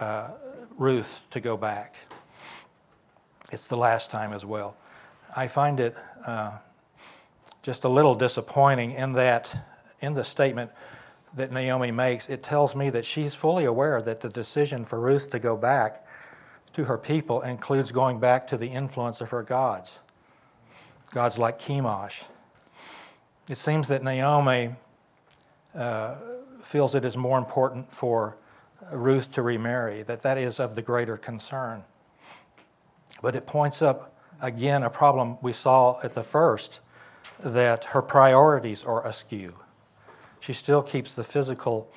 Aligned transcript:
uh, 0.00 0.28
Ruth 0.76 1.20
to 1.30 1.40
go 1.40 1.56
back. 1.56 1.96
It's 3.52 3.66
the 3.66 3.76
last 3.76 4.10
time 4.10 4.32
as 4.32 4.44
well. 4.44 4.76
I 5.34 5.48
find 5.48 5.80
it 5.80 5.96
uh, 6.26 6.52
just 7.62 7.84
a 7.84 7.88
little 7.88 8.14
disappointing 8.14 8.92
in 8.92 9.12
that, 9.14 9.64
in 10.00 10.14
the 10.14 10.24
statement 10.24 10.70
that 11.34 11.52
Naomi 11.52 11.90
makes, 11.90 12.28
it 12.28 12.42
tells 12.42 12.74
me 12.74 12.90
that 12.90 13.04
she's 13.04 13.34
fully 13.34 13.64
aware 13.64 14.00
that 14.02 14.20
the 14.20 14.28
decision 14.28 14.84
for 14.84 14.98
Ruth 14.98 15.30
to 15.30 15.38
go 15.38 15.56
back 15.56 16.04
to 16.72 16.84
her 16.84 16.98
people 16.98 17.42
includes 17.42 17.92
going 17.92 18.18
back 18.18 18.46
to 18.48 18.56
the 18.56 18.68
influence 18.68 19.20
of 19.20 19.30
her 19.30 19.42
gods, 19.42 19.98
gods 21.12 21.38
like 21.38 21.58
Chemosh. 21.58 22.24
It 23.48 23.58
seems 23.58 23.88
that 23.88 24.02
Naomi 24.02 24.74
uh, 25.74 26.16
feels 26.62 26.94
it 26.94 27.04
is 27.04 27.16
more 27.16 27.38
important 27.38 27.92
for 27.92 28.36
Ruth 28.92 29.32
to 29.32 29.42
remarry, 29.42 30.02
that 30.02 30.22
that 30.22 30.38
is 30.38 30.60
of 30.60 30.74
the 30.74 30.82
greater 30.82 31.16
concern. 31.16 31.84
But 33.22 33.34
it 33.34 33.46
points 33.46 33.82
up 33.82 34.14
again 34.40 34.82
a 34.82 34.90
problem 34.90 35.38
we 35.42 35.52
saw 35.52 35.98
at 36.02 36.14
the 36.14 36.22
first 36.22 36.80
that 37.40 37.84
her 37.84 38.02
priorities 38.02 38.84
are 38.84 39.06
askew. 39.06 39.54
She 40.40 40.52
still 40.52 40.82
keeps 40.82 41.14
the 41.14 41.24
physical, 41.24 41.90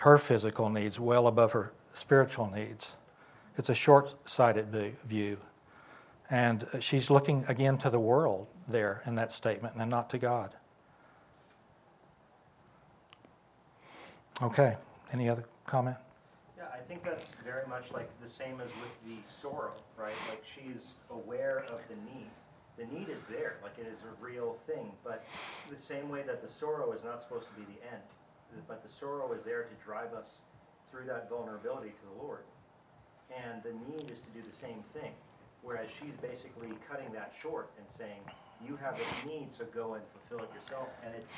her 0.00 0.18
physical 0.18 0.68
needs 0.68 0.98
well 0.98 1.26
above 1.26 1.52
her 1.52 1.72
spiritual 1.92 2.50
needs. 2.50 2.94
It's 3.56 3.68
a 3.68 3.74
short 3.74 4.28
sighted 4.28 4.94
view. 5.04 5.38
And 6.28 6.66
she's 6.80 7.10
looking 7.10 7.44
again 7.46 7.78
to 7.78 7.90
the 7.90 8.00
world 8.00 8.48
there 8.66 9.02
in 9.06 9.14
that 9.14 9.32
statement 9.32 9.76
and 9.76 9.88
not 9.88 10.10
to 10.10 10.18
God. 10.18 10.50
Okay, 14.42 14.76
any 15.12 15.28
other 15.28 15.44
comment? 15.64 15.96
Think 16.88 17.02
that's 17.02 17.26
very 17.44 17.66
much 17.66 17.90
like 17.90 18.08
the 18.22 18.28
same 18.28 18.60
as 18.60 18.70
with 18.78 18.94
the 19.04 19.18
sorrow, 19.26 19.74
right? 19.98 20.14
Like 20.28 20.44
she's 20.44 20.94
aware 21.10 21.64
of 21.68 21.80
the 21.88 21.96
need. 21.96 22.30
The 22.78 22.86
need 22.86 23.08
is 23.08 23.22
there, 23.28 23.56
like 23.62 23.76
it 23.78 23.86
is 23.90 23.98
a 24.04 24.24
real 24.24 24.56
thing, 24.66 24.92
but 25.02 25.24
the 25.68 25.80
same 25.80 26.08
way 26.08 26.22
that 26.22 26.46
the 26.46 26.48
sorrow 26.48 26.92
is 26.92 27.02
not 27.02 27.20
supposed 27.20 27.46
to 27.48 27.54
be 27.54 27.66
the 27.74 27.80
end, 27.92 28.02
but 28.68 28.82
the 28.86 28.88
sorrow 28.88 29.32
is 29.32 29.42
there 29.44 29.64
to 29.64 29.74
drive 29.84 30.14
us 30.14 30.38
through 30.90 31.06
that 31.06 31.28
vulnerability 31.28 31.88
to 31.88 32.04
the 32.14 32.22
Lord. 32.22 32.44
And 33.34 33.62
the 33.64 33.72
need 33.90 34.08
is 34.10 34.18
to 34.20 34.30
do 34.36 34.42
the 34.42 34.56
same 34.56 34.84
thing, 34.94 35.10
whereas 35.62 35.90
she's 35.90 36.14
basically 36.22 36.70
cutting 36.88 37.12
that 37.14 37.32
short 37.42 37.70
and 37.78 37.86
saying, 37.98 38.20
you 38.64 38.76
have 38.76 38.94
a 38.94 39.26
need, 39.26 39.50
so 39.50 39.64
go 39.74 39.94
and 39.94 40.04
fulfill 40.14 40.46
it 40.46 40.54
yourself. 40.54 40.88
And 41.04 41.14
it's 41.16 41.32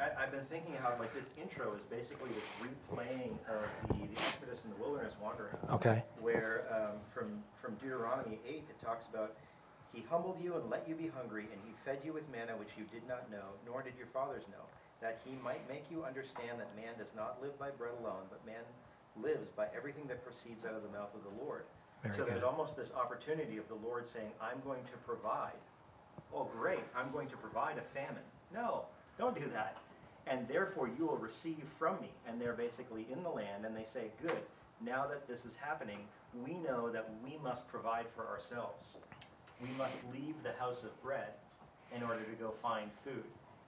I, 0.00 0.20
have 0.20 0.32
been 0.32 0.46
thinking 0.48 0.74
how 0.80 0.94
like 0.98 1.12
this 1.14 1.28
intro 1.40 1.74
is 1.74 1.82
basically 1.90 2.30
this 2.32 2.48
replaying 2.62 3.36
of 3.48 3.64
the, 3.88 4.06
the 4.06 4.18
Exodus 4.20 4.64
and 4.64 4.72
the 4.72 4.80
wilderness 4.80 5.14
wandering. 5.20 5.54
Okay. 5.70 6.02
Where 6.20 6.64
um, 6.72 6.96
from 7.12 7.42
from 7.60 7.74
Deuteronomy 7.76 8.38
eight 8.46 8.64
it 8.68 8.78
talks 8.84 9.06
about 9.12 9.36
he 9.92 10.02
humbled 10.08 10.40
you 10.40 10.56
and 10.56 10.70
let 10.70 10.88
you 10.88 10.94
be 10.96 11.12
hungry, 11.12 11.44
and 11.52 11.60
he 11.68 11.72
fed 11.84 12.00
you 12.00 12.12
with 12.16 12.24
manna 12.32 12.56
which 12.56 12.72
you 12.80 12.84
did 12.88 13.04
not 13.06 13.30
know, 13.30 13.52
nor 13.68 13.82
did 13.84 13.92
your 14.00 14.08
fathers 14.08 14.42
know, 14.48 14.64
that 15.04 15.20
he 15.24 15.36
might 15.44 15.60
make 15.68 15.84
you 15.92 16.04
understand 16.04 16.56
that 16.56 16.72
man 16.72 16.96
does 16.96 17.12
not 17.12 17.36
live 17.44 17.52
by 17.60 17.68
bread 17.76 17.92
alone, 18.00 18.24
but 18.32 18.40
man 18.48 18.64
lives 19.20 19.52
by 19.52 19.68
everything 19.76 20.08
that 20.08 20.24
proceeds 20.24 20.64
out 20.64 20.72
of 20.72 20.82
the 20.82 20.88
mouth 20.88 21.12
of 21.12 21.20
the 21.28 21.44
Lord. 21.44 21.68
Very 22.00 22.16
so 22.16 22.24
good. 22.24 22.32
there's 22.32 22.42
almost 22.42 22.74
this 22.74 22.88
opportunity 22.96 23.60
of 23.60 23.68
the 23.68 23.76
Lord 23.84 24.08
saying, 24.08 24.32
I'm 24.40 24.64
going 24.64 24.82
to 24.88 24.96
provide. 25.04 25.60
Oh, 26.32 26.48
great, 26.56 26.82
I'm 26.96 27.12
going 27.12 27.28
to 27.28 27.36
provide 27.36 27.76
a 27.76 27.84
famine. 27.92 28.24
No, 28.48 28.88
don't 29.22 29.38
do 29.38 29.48
that. 29.52 29.76
And 30.26 30.46
therefore 30.48 30.88
you 30.98 31.06
will 31.06 31.16
receive 31.16 31.62
from 31.78 32.00
me. 32.00 32.10
And 32.26 32.40
they're 32.40 32.54
basically 32.54 33.06
in 33.12 33.22
the 33.22 33.28
land 33.28 33.64
and 33.64 33.76
they 33.76 33.86
say, 33.92 34.10
Good, 34.20 34.42
now 34.84 35.06
that 35.06 35.28
this 35.28 35.40
is 35.44 35.54
happening, 35.60 35.98
we 36.44 36.54
know 36.54 36.90
that 36.90 37.08
we 37.24 37.38
must 37.42 37.66
provide 37.68 38.06
for 38.16 38.26
ourselves. 38.26 38.88
We 39.60 39.68
must 39.78 39.94
leave 40.12 40.34
the 40.42 40.52
house 40.58 40.82
of 40.82 41.02
bread 41.02 41.34
in 41.94 42.02
order 42.02 42.22
to 42.22 42.32
go 42.40 42.50
find 42.50 42.90
food. 43.04 43.24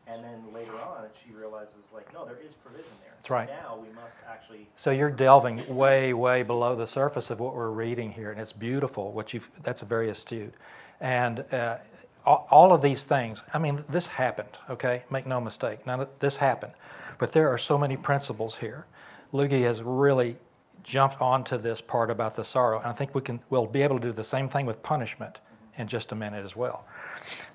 And 0.06 0.23
then 0.23 0.43
later 0.53 0.73
on, 0.73 1.06
she 1.25 1.33
realizes, 1.33 1.77
like, 1.95 2.12
no, 2.12 2.27
there 2.27 2.37
is 2.37 2.53
provision 2.62 2.91
there. 3.03 3.12
That's 3.17 3.31
right. 3.31 3.49
Now 3.49 3.79
we 3.81 3.89
must 3.95 4.17
actually. 4.29 4.67
So 4.77 4.91
you're 4.91 5.11
delving 5.11 5.75
way, 5.75 6.12
way 6.12 6.43
below 6.43 6.75
the 6.77 6.87
surface 6.87 7.31
of 7.31 7.41
what 7.41 7.55
we're 7.55 7.71
reading 7.71 8.12
here, 8.12 8.31
and 8.31 8.39
it's 8.39 8.53
beautiful. 8.53 9.12
What 9.12 9.33
you've 9.33 9.49
that's 9.62 9.81
very 9.81 10.11
astute, 10.11 10.53
and 11.00 11.45
uh, 11.53 11.79
all 12.27 12.73
of 12.73 12.83
these 12.83 13.05
things, 13.05 13.43
I 13.53 13.59
mean, 13.59 13.85
this 13.89 14.07
happened, 14.07 14.49
okay? 14.71 15.05
Make 15.11 15.27
no 15.27 15.41
mistake. 15.41 15.87
Now, 15.87 16.09
this 16.21 16.37
happened. 16.37 16.73
But 17.19 17.33
there 17.33 17.49
are 17.49 17.59
so 17.59 17.77
many 17.79 17.97
principles 17.97 18.57
here. 18.57 18.87
Lugie 19.33 19.62
has 19.62 19.83
really 19.83 20.37
jumped 20.83 21.21
onto 21.21 21.59
this 21.59 21.81
part 21.81 22.11
about 22.11 22.37
the 22.37 22.45
sorrow, 22.45 22.79
and 22.79 22.87
I 22.87 22.93
think 22.93 23.15
we 23.15 23.21
can 23.21 23.41
we'll 23.51 23.67
be 23.67 23.83
able 23.83 23.99
to 23.99 24.07
do 24.09 24.12
the 24.12 24.25
same 24.25 24.49
thing 24.49 24.67
with 24.67 24.83
punishment 24.83 25.41
in 25.77 25.89
just 25.89 26.12
a 26.12 26.15
minute 26.15 26.45
as 26.45 26.55
well. 26.55 26.87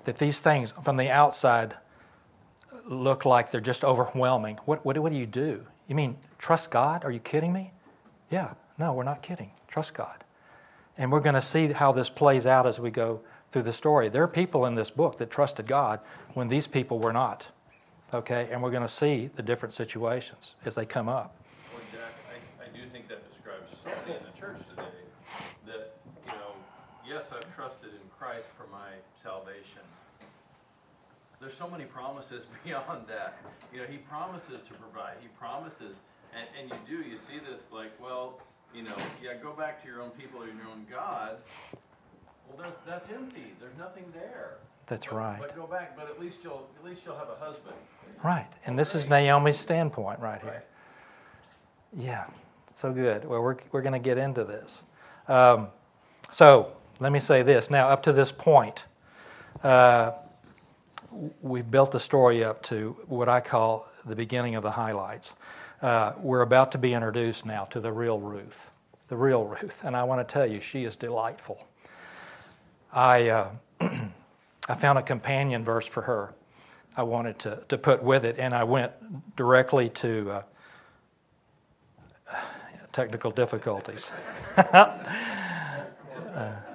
That 0.04 0.16
these 0.16 0.40
things 0.40 0.72
from 0.82 0.96
the 0.96 1.10
outside 1.10 1.74
look 2.86 3.24
like 3.24 3.50
they're 3.50 3.60
just 3.60 3.84
overwhelming. 3.84 4.58
What, 4.64 4.84
what, 4.84 4.98
what 4.98 5.12
do 5.12 5.18
you 5.18 5.26
do? 5.26 5.66
You 5.88 5.94
mean 5.94 6.16
trust 6.38 6.70
God? 6.70 7.04
Are 7.04 7.10
you 7.10 7.20
kidding 7.20 7.52
me? 7.52 7.72
Yeah, 8.30 8.54
no, 8.78 8.92
we're 8.92 9.04
not 9.04 9.22
kidding. 9.22 9.52
Trust 9.68 9.94
God. 9.94 10.24
And 10.98 11.10
we're 11.10 11.20
going 11.20 11.34
to 11.34 11.42
see 11.42 11.72
how 11.72 11.92
this 11.92 12.10
plays 12.10 12.46
out 12.46 12.66
as 12.66 12.78
we 12.78 12.90
go 12.90 13.20
through 13.50 13.62
the 13.62 13.72
story. 13.72 14.08
There 14.08 14.22
are 14.22 14.28
people 14.28 14.66
in 14.66 14.74
this 14.74 14.90
book 14.90 15.18
that 15.18 15.30
trusted 15.30 15.66
God 15.66 16.00
when 16.34 16.48
these 16.48 16.66
people 16.66 16.98
were 16.98 17.12
not. 17.12 17.46
Okay, 18.12 18.48
and 18.50 18.62
we're 18.62 18.70
going 18.70 18.86
to 18.86 18.92
see 18.92 19.30
the 19.36 19.42
different 19.42 19.72
situations 19.72 20.54
as 20.64 20.74
they 20.74 20.84
come 20.84 21.08
up. 21.08 21.36
Well, 21.72 21.82
Jack, 21.92 22.12
I, 22.28 22.64
I 22.64 22.76
do 22.76 22.84
think 22.88 23.08
that 23.08 23.22
describes 23.30 23.70
somebody 23.84 24.18
in 24.18 24.24
the 24.24 24.38
church 24.38 24.58
today 24.68 24.82
that, 25.66 25.94
you 26.26 26.32
know, 26.32 26.54
yes, 27.06 27.30
I've 27.32 27.54
trusted 27.54 27.90
in 27.90 28.00
Christ 28.18 28.46
for 28.56 28.66
my 28.72 28.88
salvation. 29.22 29.82
There's 31.40 31.54
so 31.54 31.70
many 31.70 31.84
promises 31.84 32.46
beyond 32.64 33.06
that. 33.06 33.38
You 33.72 33.80
know, 33.80 33.86
He 33.86 33.98
promises 33.98 34.60
to 34.66 34.74
provide, 34.74 35.14
He 35.20 35.28
promises, 35.38 35.96
and, 36.34 36.48
and 36.58 36.80
you 36.88 36.96
do, 36.96 37.08
you 37.08 37.16
see 37.16 37.38
this 37.38 37.66
like, 37.72 37.92
well, 38.02 38.40
you 38.74 38.82
know, 38.82 38.96
yeah, 39.22 39.34
go 39.40 39.52
back 39.52 39.82
to 39.82 39.88
your 39.88 40.02
own 40.02 40.10
people 40.10 40.42
and 40.42 40.56
your 40.56 40.66
own 40.66 40.84
gods, 40.90 41.44
well, 42.56 42.72
that's 42.86 43.08
empty. 43.08 43.52
There's 43.60 43.76
nothing 43.78 44.04
there. 44.12 44.56
That's 44.86 45.06
but, 45.06 45.14
right. 45.14 45.38
But 45.40 45.56
go 45.56 45.66
back. 45.66 45.96
But 45.96 46.08
at 46.08 46.20
least 46.20 46.38
you'll 46.42 46.68
at 46.78 46.84
least 46.84 47.02
you'll 47.06 47.16
have 47.16 47.28
a 47.28 47.44
husband. 47.44 47.76
Right, 48.22 48.46
and 48.66 48.78
this 48.78 48.94
is 48.94 49.08
Naomi's 49.08 49.58
standpoint 49.58 50.20
right 50.20 50.40
here. 50.40 50.50
Right. 50.50 52.04
Yeah, 52.04 52.26
so 52.74 52.92
good. 52.92 53.24
Well, 53.24 53.40
we're 53.40 53.56
we're 53.72 53.82
going 53.82 53.94
to 53.94 53.98
get 53.98 54.18
into 54.18 54.44
this. 54.44 54.82
Um, 55.28 55.68
so 56.30 56.72
let 56.98 57.12
me 57.12 57.20
say 57.20 57.42
this. 57.42 57.70
Now, 57.70 57.88
up 57.88 58.02
to 58.04 58.12
this 58.12 58.30
point, 58.30 58.84
uh, 59.62 60.12
we've 61.40 61.70
built 61.70 61.92
the 61.92 62.00
story 62.00 62.44
up 62.44 62.62
to 62.64 62.96
what 63.06 63.28
I 63.28 63.40
call 63.40 63.88
the 64.04 64.16
beginning 64.16 64.54
of 64.54 64.62
the 64.62 64.72
highlights. 64.72 65.34
Uh, 65.82 66.12
we're 66.20 66.42
about 66.42 66.72
to 66.72 66.78
be 66.78 66.92
introduced 66.92 67.46
now 67.46 67.64
to 67.66 67.80
the 67.80 67.90
real 67.90 68.18
Ruth, 68.18 68.70
the 69.08 69.16
real 69.16 69.44
Ruth, 69.44 69.82
and 69.82 69.96
I 69.96 70.04
want 70.04 70.26
to 70.26 70.30
tell 70.30 70.46
you, 70.46 70.60
she 70.60 70.84
is 70.84 70.94
delightful. 70.94 71.66
I, 72.92 73.28
uh, 73.28 73.50
I 74.68 74.74
found 74.74 74.98
a 74.98 75.02
companion 75.02 75.64
verse 75.64 75.86
for 75.86 76.02
her 76.02 76.34
I 76.96 77.02
wanted 77.02 77.38
to, 77.40 77.62
to 77.68 77.78
put 77.78 78.02
with 78.02 78.24
it, 78.24 78.36
and 78.38 78.54
I 78.54 78.64
went 78.64 78.92
directly 79.36 79.88
to 79.90 80.42
uh, 82.28 82.34
technical 82.92 83.30
difficulties. 83.30 84.10
just, 84.56 84.70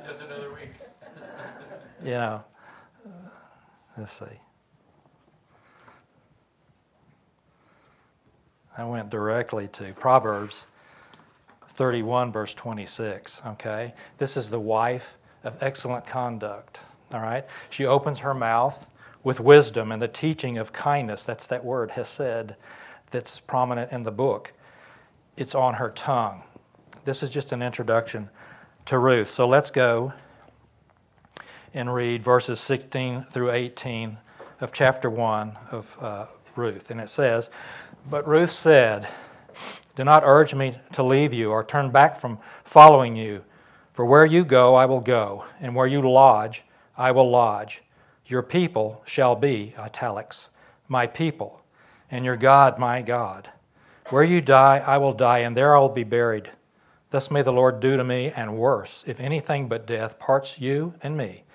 just 0.07 0.21
another 0.21 0.53
week. 0.53 0.71
you 2.03 2.11
know, 2.11 2.43
let's 3.97 4.13
see. 4.13 4.25
I 8.77 8.83
went 8.83 9.09
directly 9.09 9.67
to 9.69 9.93
Proverbs 9.93 10.63
31, 11.69 12.31
verse 12.31 12.53
26. 12.53 13.41
Okay? 13.47 13.93
This 14.17 14.37
is 14.37 14.49
the 14.49 14.59
wife 14.59 15.13
of 15.45 15.61
excellent 15.61 16.05
conduct. 16.05 16.79
All 17.13 17.21
right? 17.21 17.45
She 17.69 17.85
opens 17.85 18.19
her 18.19 18.33
mouth 18.33 18.89
with 19.23 19.39
wisdom 19.39 19.91
and 19.91 20.01
the 20.01 20.07
teaching 20.07 20.57
of 20.57 20.73
kindness. 20.73 21.23
That's 21.23 21.47
that 21.47 21.63
word, 21.63 21.91
hesed, 21.91 22.55
that's 23.11 23.39
prominent 23.39 23.91
in 23.91 24.03
the 24.03 24.11
book. 24.11 24.51
It's 25.37 25.55
on 25.55 25.75
her 25.75 25.89
tongue. 25.89 26.43
This 27.05 27.23
is 27.23 27.29
just 27.29 27.51
an 27.51 27.61
introduction 27.61 28.29
to 28.85 28.97
Ruth. 28.97 29.29
So 29.29 29.47
let's 29.47 29.71
go 29.71 30.13
and 31.73 31.93
read 31.93 32.23
verses 32.23 32.59
16 32.59 33.25
through 33.29 33.51
18 33.51 34.17
of 34.61 34.71
chapter 34.71 35.09
1 35.09 35.57
of 35.71 35.97
uh, 36.01 36.25
Ruth. 36.55 36.89
And 36.89 37.01
it 37.01 37.09
says, 37.09 37.49
But 38.09 38.27
Ruth 38.27 38.51
said, 38.51 39.07
Do 39.95 40.03
not 40.03 40.23
urge 40.25 40.55
me 40.55 40.77
to 40.93 41.03
leave 41.03 41.33
you 41.33 41.51
or 41.51 41.63
turn 41.63 41.91
back 41.91 42.19
from 42.19 42.39
following 42.63 43.15
you. 43.15 43.43
For 43.95 44.05
where 44.05 44.25
you 44.25 44.43
go, 44.43 44.75
I 44.75 44.85
will 44.87 44.99
go, 44.99 45.45
and 45.61 45.73
where 45.73 45.87
you 45.87 46.01
lodge, 46.01 46.65
I 46.97 47.11
will 47.11 47.31
lodge. 47.31 47.81
Your 48.25 48.43
people 48.43 49.01
shall 49.05 49.37
be, 49.37 49.73
italics, 49.79 50.49
my 50.89 51.07
people, 51.07 51.61
and 52.11 52.25
your 52.25 52.35
God, 52.35 52.77
my 52.77 53.01
God. 53.01 53.51
Where 54.09 54.25
you 54.25 54.41
die, 54.41 54.83
I 54.85 54.97
will 54.97 55.13
die, 55.13 55.39
and 55.39 55.55
there 55.55 55.77
I 55.77 55.79
will 55.79 55.87
be 55.87 56.03
buried. 56.03 56.51
Thus 57.09 57.31
may 57.31 57.41
the 57.41 57.53
Lord 57.53 57.79
do 57.79 57.95
to 57.95 58.03
me, 58.03 58.33
and 58.35 58.57
worse, 58.57 59.05
if 59.07 59.21
anything 59.21 59.69
but 59.69 59.87
death 59.87 60.19
parts 60.19 60.59
you 60.59 60.95
and 61.01 61.15
me. 61.15 61.45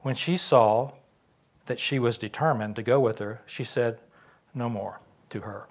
When 0.00 0.16
she 0.16 0.36
saw 0.36 0.90
that 1.66 1.78
she 1.78 2.00
was 2.00 2.18
determined 2.18 2.74
to 2.74 2.82
go 2.82 2.98
with 2.98 3.20
her, 3.20 3.42
she 3.46 3.62
said 3.62 4.00
no 4.56 4.68
more 4.68 4.98
to 5.28 5.42
her. 5.42 5.68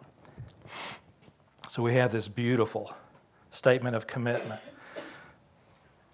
So 1.67 1.83
we 1.83 1.95
have 1.95 2.13
this 2.13 2.29
beautiful 2.29 2.93
statement 3.51 3.97
of 3.97 4.07
commitment. 4.07 4.61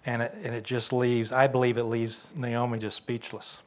And 0.06 0.22
it, 0.22 0.34
and 0.42 0.54
it 0.54 0.64
just 0.64 0.92
leaves, 0.92 1.32
I 1.32 1.48
believe 1.48 1.76
it 1.76 1.84
leaves 1.84 2.32
Naomi 2.34 2.78
just 2.78 2.96
speechless. 2.96 3.58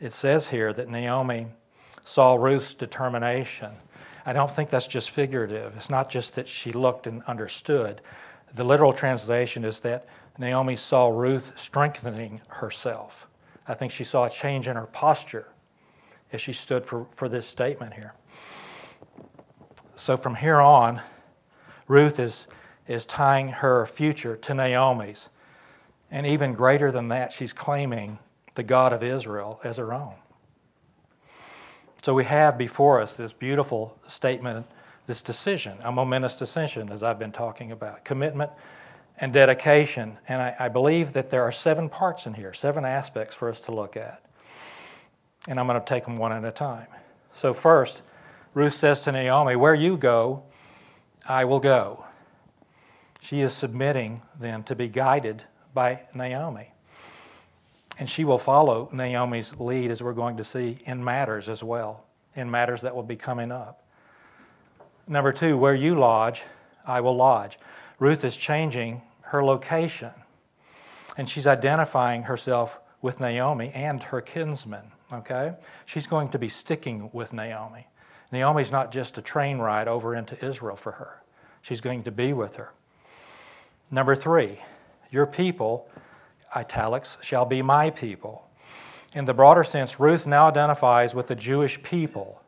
It 0.00 0.12
says 0.12 0.48
here 0.48 0.72
that 0.72 0.88
Naomi 0.88 1.48
saw 2.04 2.36
Ruth's 2.36 2.74
determination. 2.74 3.72
I 4.24 4.32
don't 4.32 4.50
think 4.50 4.70
that's 4.70 4.86
just 4.86 5.10
figurative. 5.10 5.74
It's 5.76 5.90
not 5.90 6.08
just 6.08 6.36
that 6.36 6.48
she 6.48 6.72
looked 6.72 7.06
and 7.06 7.22
understood. 7.24 8.00
The 8.54 8.64
literal 8.64 8.92
translation 8.92 9.64
is 9.64 9.80
that 9.80 10.06
Naomi 10.38 10.76
saw 10.76 11.08
Ruth 11.08 11.52
strengthening 11.56 12.40
herself. 12.48 13.26
I 13.66 13.74
think 13.74 13.92
she 13.92 14.04
saw 14.04 14.24
a 14.24 14.30
change 14.30 14.68
in 14.68 14.76
her 14.76 14.86
posture 14.86 15.48
as 16.32 16.40
she 16.40 16.52
stood 16.52 16.86
for, 16.86 17.06
for 17.12 17.28
this 17.28 17.46
statement 17.46 17.94
here. 17.94 18.14
So 19.94 20.16
from 20.16 20.36
here 20.36 20.60
on, 20.60 21.00
Ruth 21.86 22.18
is, 22.18 22.46
is 22.86 23.04
tying 23.04 23.48
her 23.48 23.86
future 23.86 24.36
to 24.36 24.54
Naomi's. 24.54 25.30
And 26.14 26.28
even 26.28 26.52
greater 26.52 26.92
than 26.92 27.08
that, 27.08 27.32
she's 27.32 27.52
claiming 27.52 28.20
the 28.54 28.62
God 28.62 28.92
of 28.92 29.02
Israel 29.02 29.60
as 29.64 29.78
her 29.78 29.92
own. 29.92 30.14
So 32.02 32.14
we 32.14 32.22
have 32.22 32.56
before 32.56 33.00
us 33.00 33.16
this 33.16 33.32
beautiful 33.32 33.98
statement, 34.06 34.66
this 35.08 35.20
decision, 35.20 35.76
a 35.82 35.90
momentous 35.90 36.36
decision, 36.36 36.92
as 36.92 37.02
I've 37.02 37.18
been 37.18 37.32
talking 37.32 37.72
about 37.72 38.04
commitment 38.04 38.52
and 39.18 39.32
dedication. 39.32 40.18
And 40.28 40.40
I, 40.40 40.54
I 40.60 40.68
believe 40.68 41.14
that 41.14 41.30
there 41.30 41.42
are 41.42 41.50
seven 41.50 41.88
parts 41.88 42.26
in 42.26 42.34
here, 42.34 42.54
seven 42.54 42.84
aspects 42.84 43.34
for 43.34 43.48
us 43.48 43.60
to 43.62 43.72
look 43.72 43.96
at. 43.96 44.22
And 45.48 45.58
I'm 45.58 45.66
going 45.66 45.80
to 45.80 45.84
take 45.84 46.04
them 46.04 46.16
one 46.16 46.30
at 46.30 46.44
a 46.44 46.52
time. 46.52 46.86
So, 47.32 47.52
first, 47.52 48.02
Ruth 48.54 48.74
says 48.74 49.02
to 49.02 49.10
Naomi, 49.10 49.56
Where 49.56 49.74
you 49.74 49.96
go, 49.96 50.44
I 51.28 51.44
will 51.44 51.58
go. 51.58 52.04
She 53.20 53.40
is 53.40 53.52
submitting 53.52 54.22
then 54.38 54.62
to 54.62 54.76
be 54.76 54.86
guided 54.86 55.42
by 55.74 56.02
Naomi. 56.14 56.70
And 57.98 58.08
she 58.08 58.24
will 58.24 58.38
follow 58.38 58.88
Naomi's 58.92 59.58
lead, 59.58 59.90
as 59.90 60.02
we're 60.02 60.14
going 60.14 60.36
to 60.38 60.44
see, 60.44 60.78
in 60.86 61.04
matters 61.04 61.48
as 61.48 61.62
well, 61.62 62.04
in 62.34 62.50
matters 62.50 62.80
that 62.80 62.94
will 62.94 63.02
be 63.02 63.16
coming 63.16 63.52
up. 63.52 63.84
Number 65.06 65.32
two, 65.32 65.58
where 65.58 65.74
you 65.74 65.94
lodge, 65.98 66.42
I 66.86 67.00
will 67.00 67.16
lodge. 67.16 67.58
Ruth 67.98 68.24
is 68.24 68.36
changing 68.36 69.02
her 69.22 69.44
location, 69.44 70.10
and 71.16 71.28
she's 71.28 71.46
identifying 71.46 72.24
herself 72.24 72.80
with 73.02 73.20
Naomi 73.20 73.70
and 73.74 74.02
her 74.04 74.20
kinsmen, 74.20 74.92
okay? 75.12 75.52
She's 75.84 76.06
going 76.06 76.30
to 76.30 76.38
be 76.38 76.48
sticking 76.48 77.10
with 77.12 77.32
Naomi. 77.32 77.86
Naomi's 78.32 78.72
not 78.72 78.90
just 78.90 79.18
a 79.18 79.22
train 79.22 79.58
ride 79.58 79.86
over 79.86 80.14
into 80.14 80.42
Israel 80.44 80.76
for 80.76 80.92
her, 80.92 81.22
she's 81.62 81.80
going 81.80 82.02
to 82.04 82.10
be 82.10 82.32
with 82.32 82.56
her. 82.56 82.72
Number 83.90 84.16
three, 84.16 84.58
your 85.14 85.26
people 85.26 85.88
italics, 86.54 87.18
shall 87.20 87.44
be 87.44 87.62
my 87.62 87.90
people. 87.90 88.48
In 89.14 89.24
the 89.24 89.34
broader 89.34 89.64
sense, 89.64 90.00
Ruth 90.00 90.26
now 90.26 90.48
identifies 90.48 91.14
with 91.14 91.28
the 91.28 91.36
Jewish 91.36 91.82
people, 91.82 92.42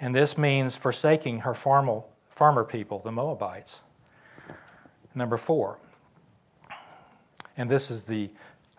and 0.00 0.14
this 0.14 0.36
means 0.36 0.76
forsaking 0.76 1.40
her 1.40 1.54
formal, 1.54 2.08
farmer 2.28 2.64
people, 2.64 2.98
the 2.98 3.12
Moabites. 3.12 3.80
Number 5.14 5.36
four, 5.36 5.78
and 7.56 7.70
this 7.70 7.90
is 7.90 8.04
the, 8.04 8.30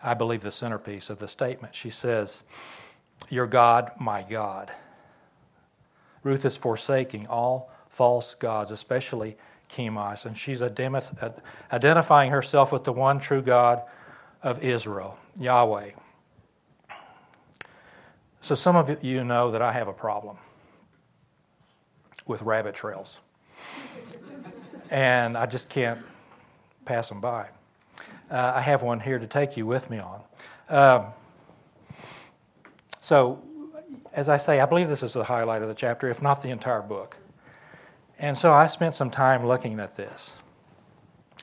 I 0.02 0.14
believe, 0.14 0.42
the 0.42 0.50
centerpiece 0.50 1.08
of 1.08 1.18
the 1.18 1.28
statement. 1.28 1.74
She 1.74 1.90
says, 1.90 2.42
Your 3.30 3.46
God, 3.46 3.92
my 3.98 4.22
God. 4.22 4.72
Ruth 6.22 6.44
is 6.44 6.56
forsaking 6.56 7.26
all 7.28 7.70
false 7.88 8.34
gods, 8.34 8.70
especially 8.70 9.36
Chemosh, 9.74 10.24
and 10.24 10.38
she's 10.38 10.62
identifying 10.62 12.30
herself 12.30 12.72
with 12.72 12.84
the 12.84 12.92
one 12.92 13.18
true 13.18 13.42
God 13.42 13.82
of 14.42 14.62
Israel, 14.62 15.18
Yahweh. 15.38 15.90
So, 18.40 18.54
some 18.54 18.76
of 18.76 19.02
you 19.02 19.24
know 19.24 19.50
that 19.50 19.62
I 19.62 19.72
have 19.72 19.88
a 19.88 19.92
problem 19.92 20.36
with 22.26 22.42
rabbit 22.42 22.74
trails, 22.74 23.20
and 24.90 25.36
I 25.36 25.46
just 25.46 25.68
can't 25.68 26.00
pass 26.84 27.08
them 27.08 27.20
by. 27.20 27.48
Uh, 28.30 28.52
I 28.54 28.60
have 28.60 28.82
one 28.82 29.00
here 29.00 29.18
to 29.18 29.26
take 29.26 29.56
you 29.56 29.66
with 29.66 29.90
me 29.90 29.98
on. 29.98 30.20
Um, 30.68 31.06
so, 33.00 33.42
as 34.12 34.28
I 34.28 34.36
say, 34.36 34.60
I 34.60 34.66
believe 34.66 34.88
this 34.88 35.02
is 35.02 35.14
the 35.14 35.24
highlight 35.24 35.62
of 35.62 35.68
the 35.68 35.74
chapter, 35.74 36.08
if 36.08 36.22
not 36.22 36.42
the 36.42 36.50
entire 36.50 36.82
book. 36.82 37.16
And 38.24 38.38
so 38.38 38.54
I 38.54 38.68
spent 38.68 38.94
some 38.94 39.10
time 39.10 39.46
looking 39.46 39.78
at 39.78 39.96
this. 39.96 40.30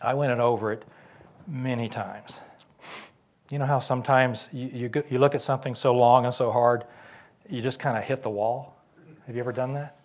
I 0.01 0.15
went 0.15 0.31
over 0.39 0.71
it 0.71 0.83
many 1.45 1.87
times. 1.87 2.39
You 3.51 3.59
know 3.59 3.67
how 3.67 3.77
sometimes 3.77 4.47
you, 4.51 4.67
you, 4.73 5.03
you 5.07 5.19
look 5.19 5.35
at 5.35 5.43
something 5.43 5.75
so 5.75 5.93
long 5.93 6.25
and 6.25 6.33
so 6.33 6.51
hard, 6.51 6.85
you 7.47 7.61
just 7.61 7.77
kind 7.77 7.99
of 7.99 8.03
hit 8.03 8.23
the 8.23 8.31
wall? 8.31 8.81
Have 9.27 9.35
you 9.35 9.41
ever 9.41 9.51
done 9.51 9.73
that? 9.73 9.99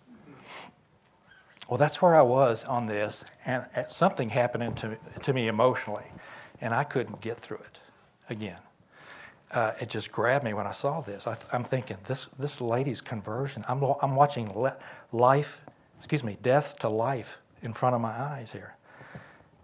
Well, 1.67 1.79
that's 1.79 1.99
where 1.99 2.15
I 2.15 2.21
was 2.21 2.63
on 2.65 2.85
this, 2.85 3.25
and 3.43 3.65
something 3.87 4.29
happened 4.29 4.77
to, 4.77 4.99
to 5.23 5.33
me 5.33 5.47
emotionally, 5.47 6.05
and 6.61 6.75
I 6.75 6.83
couldn't 6.83 7.21
get 7.21 7.37
through 7.37 7.57
it 7.57 7.79
again. 8.29 8.59
Uh, 9.49 9.71
it 9.81 9.89
just 9.89 10.11
grabbed 10.11 10.43
me 10.43 10.53
when 10.53 10.67
I 10.67 10.73
saw 10.73 11.01
this. 11.01 11.25
I, 11.25 11.37
am 11.51 11.63
thinking, 11.63 11.97
this, 12.05 12.27
this 12.37 12.61
lady's 12.61 13.01
conversion, 13.01 13.65
I'm, 13.67 13.83
I'm 13.99 14.15
watching 14.15 14.53
life, 15.11 15.61
excuse 15.97 16.23
me, 16.23 16.37
death 16.41 16.77
to 16.79 16.89
life 16.89 17.37
in 17.61 17.73
front 17.73 17.95
of 17.95 18.01
my 18.01 18.11
eyes 18.11 18.51
here. 18.51 18.75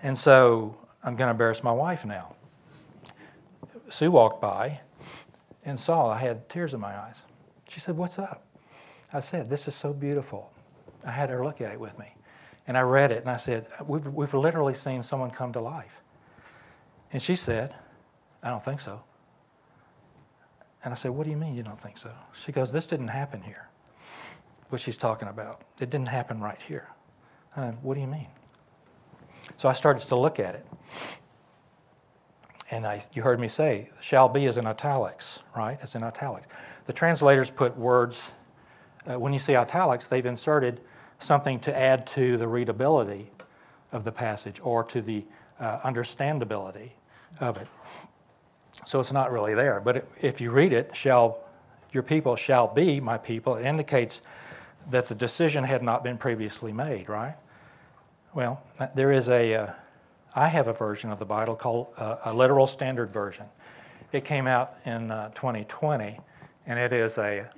And 0.01 0.17
so 0.17 0.77
I'm 1.03 1.15
going 1.15 1.27
to 1.27 1.31
embarrass 1.31 1.63
my 1.63 1.71
wife 1.71 2.05
now. 2.05 2.35
Sue 3.89 4.11
walked 4.11 4.41
by 4.41 4.79
and 5.65 5.79
saw 5.79 6.09
I 6.09 6.19
had 6.19 6.49
tears 6.49 6.73
in 6.73 6.79
my 6.79 6.97
eyes. 6.97 7.21
She 7.69 7.79
said, 7.79 7.95
What's 7.95 8.19
up? 8.19 8.45
I 9.11 9.19
said, 9.19 9.49
This 9.49 9.67
is 9.67 9.75
so 9.75 9.93
beautiful. 9.93 10.51
I 11.05 11.11
had 11.11 11.29
her 11.29 11.43
look 11.43 11.61
at 11.61 11.71
it 11.71 11.79
with 11.79 11.97
me. 11.99 12.15
And 12.67 12.77
I 12.77 12.81
read 12.81 13.11
it 13.11 13.19
and 13.19 13.29
I 13.29 13.37
said, 13.37 13.67
We've, 13.85 14.05
we've 14.07 14.33
literally 14.33 14.73
seen 14.73 15.03
someone 15.03 15.31
come 15.31 15.53
to 15.53 15.61
life. 15.61 16.01
And 17.11 17.21
she 17.21 17.35
said, 17.35 17.75
I 18.41 18.49
don't 18.49 18.63
think 18.63 18.79
so. 18.79 19.03
And 20.83 20.93
I 20.93 20.97
said, 20.97 21.11
What 21.11 21.23
do 21.25 21.29
you 21.29 21.37
mean 21.37 21.55
you 21.55 21.63
don't 21.63 21.79
think 21.79 21.97
so? 21.97 22.11
She 22.33 22.51
goes, 22.51 22.71
This 22.71 22.87
didn't 22.87 23.09
happen 23.09 23.41
here. 23.41 23.69
What 24.69 24.81
she's 24.81 24.97
talking 24.97 25.27
about. 25.27 25.61
It 25.79 25.89
didn't 25.89 26.07
happen 26.07 26.41
right 26.41 26.59
here. 26.67 26.87
Said, 27.55 27.77
what 27.81 27.93
do 27.93 28.01
you 28.01 28.07
mean? 28.07 28.27
So 29.57 29.69
I 29.69 29.73
started 29.73 30.07
to 30.07 30.15
look 30.15 30.39
at 30.39 30.55
it 30.55 30.65
and 32.73 32.87
I, 32.87 33.03
you 33.13 33.21
heard 33.21 33.39
me 33.39 33.47
say, 33.47 33.89
shall 34.01 34.27
be 34.27 34.45
is 34.45 34.57
in 34.57 34.65
italics, 34.65 35.39
right? 35.55 35.77
It's 35.83 35.93
in 35.93 36.01
italics. 36.01 36.47
The 36.87 36.93
translators 36.93 37.51
put 37.51 37.77
words, 37.77 38.19
uh, 39.05 39.19
when 39.19 39.31
you 39.31 39.37
see 39.37 39.55
italics, 39.55 40.07
they've 40.07 40.25
inserted 40.25 40.81
something 41.19 41.59
to 41.59 41.77
add 41.77 42.07
to 42.07 42.35
the 42.37 42.47
readability 42.47 43.29
of 43.91 44.03
the 44.03 44.11
passage 44.11 44.59
or 44.63 44.83
to 44.85 45.03
the 45.03 45.23
uh, 45.59 45.79
understandability 45.81 46.89
of 47.39 47.57
it. 47.57 47.67
So 48.85 48.99
it's 48.99 49.13
not 49.13 49.31
really 49.31 49.53
there. 49.53 49.79
But 49.79 50.07
if 50.19 50.41
you 50.41 50.49
read 50.49 50.73
it, 50.73 50.95
shall 50.95 51.39
your 51.91 52.01
people 52.01 52.35
shall 52.35 52.67
be 52.67 52.99
my 52.99 53.19
people, 53.19 53.55
it 53.55 53.65
indicates 53.65 54.21
that 54.89 55.07
the 55.07 55.15
decision 55.15 55.63
had 55.63 55.81
not 55.81 56.03
been 56.03 56.17
previously 56.17 56.71
made, 56.71 57.09
right? 57.09 57.35
Well, 58.33 58.63
there 58.95 59.11
is 59.11 59.29
a, 59.29 59.53
uh, 59.53 59.71
I 60.35 60.47
have 60.47 60.67
a 60.67 60.73
version 60.73 61.11
of 61.11 61.19
the 61.19 61.25
Bible 61.25 61.55
called 61.55 61.87
uh, 61.97 62.17
a 62.25 62.33
literal 62.33 62.67
standard 62.67 63.11
version. 63.11 63.45
It 64.11 64.25
came 64.25 64.47
out 64.47 64.75
in 64.85 65.11
uh, 65.11 65.29
2020, 65.29 66.19
and 66.65 66.79
it 66.79 66.93
is 66.93 67.17
a 67.17 67.49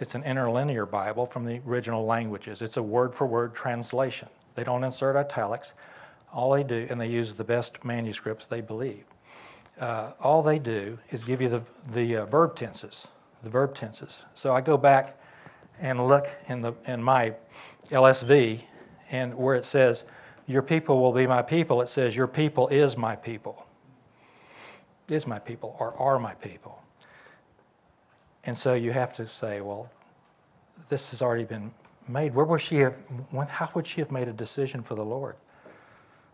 it's 0.00 0.14
an 0.14 0.22
interlinear 0.24 0.86
Bible 0.86 1.26
from 1.26 1.44
the 1.44 1.60
original 1.66 2.06
languages. 2.06 2.62
It's 2.62 2.78
a 2.78 2.82
word 2.82 3.14
for 3.14 3.26
word 3.26 3.54
translation. 3.54 4.28
They 4.54 4.64
don't 4.64 4.82
insert 4.82 5.14
italics. 5.14 5.74
All 6.32 6.52
they 6.52 6.62
do, 6.62 6.86
and 6.88 7.00
they 7.00 7.08
use 7.08 7.34
the 7.34 7.44
best 7.44 7.84
manuscripts 7.84 8.46
they 8.46 8.62
believe. 8.62 9.04
Uh, 9.78 10.12
all 10.20 10.42
they 10.42 10.58
do 10.58 10.98
is 11.10 11.24
give 11.24 11.40
you 11.40 11.48
the, 11.48 11.62
the 11.90 12.16
uh, 12.16 12.24
verb 12.24 12.54
tenses, 12.54 13.08
the 13.42 13.50
verb 13.50 13.74
tenses. 13.74 14.20
So 14.34 14.54
I 14.54 14.60
go 14.60 14.76
back 14.76 15.19
and 15.80 16.06
look 16.06 16.26
in, 16.48 16.62
the, 16.62 16.74
in 16.86 17.02
my 17.02 17.34
LSV, 17.88 18.60
and 19.10 19.34
where 19.34 19.56
it 19.56 19.64
says, 19.64 20.04
your 20.50 20.62
people 20.62 21.00
will 21.00 21.12
be 21.12 21.28
my 21.28 21.42
people, 21.42 21.80
it 21.80 21.88
says, 21.88 22.16
Your 22.16 22.26
people 22.26 22.66
is 22.68 22.96
my 22.96 23.14
people. 23.14 23.66
Is 25.08 25.24
my 25.24 25.38
people, 25.38 25.76
or 25.78 25.94
are 25.96 26.18
my 26.18 26.34
people. 26.34 26.82
And 28.42 28.58
so 28.58 28.74
you 28.74 28.90
have 28.90 29.12
to 29.14 29.28
say, 29.28 29.60
Well, 29.60 29.88
this 30.88 31.10
has 31.10 31.22
already 31.22 31.44
been 31.44 31.70
made. 32.08 32.34
Where 32.34 32.44
would 32.44 32.60
she 32.60 32.78
have, 32.78 32.94
when, 33.30 33.46
how 33.46 33.70
would 33.74 33.86
she 33.86 34.00
have 34.00 34.10
made 34.10 34.26
a 34.26 34.32
decision 34.32 34.82
for 34.82 34.96
the 34.96 35.04
Lord? 35.04 35.36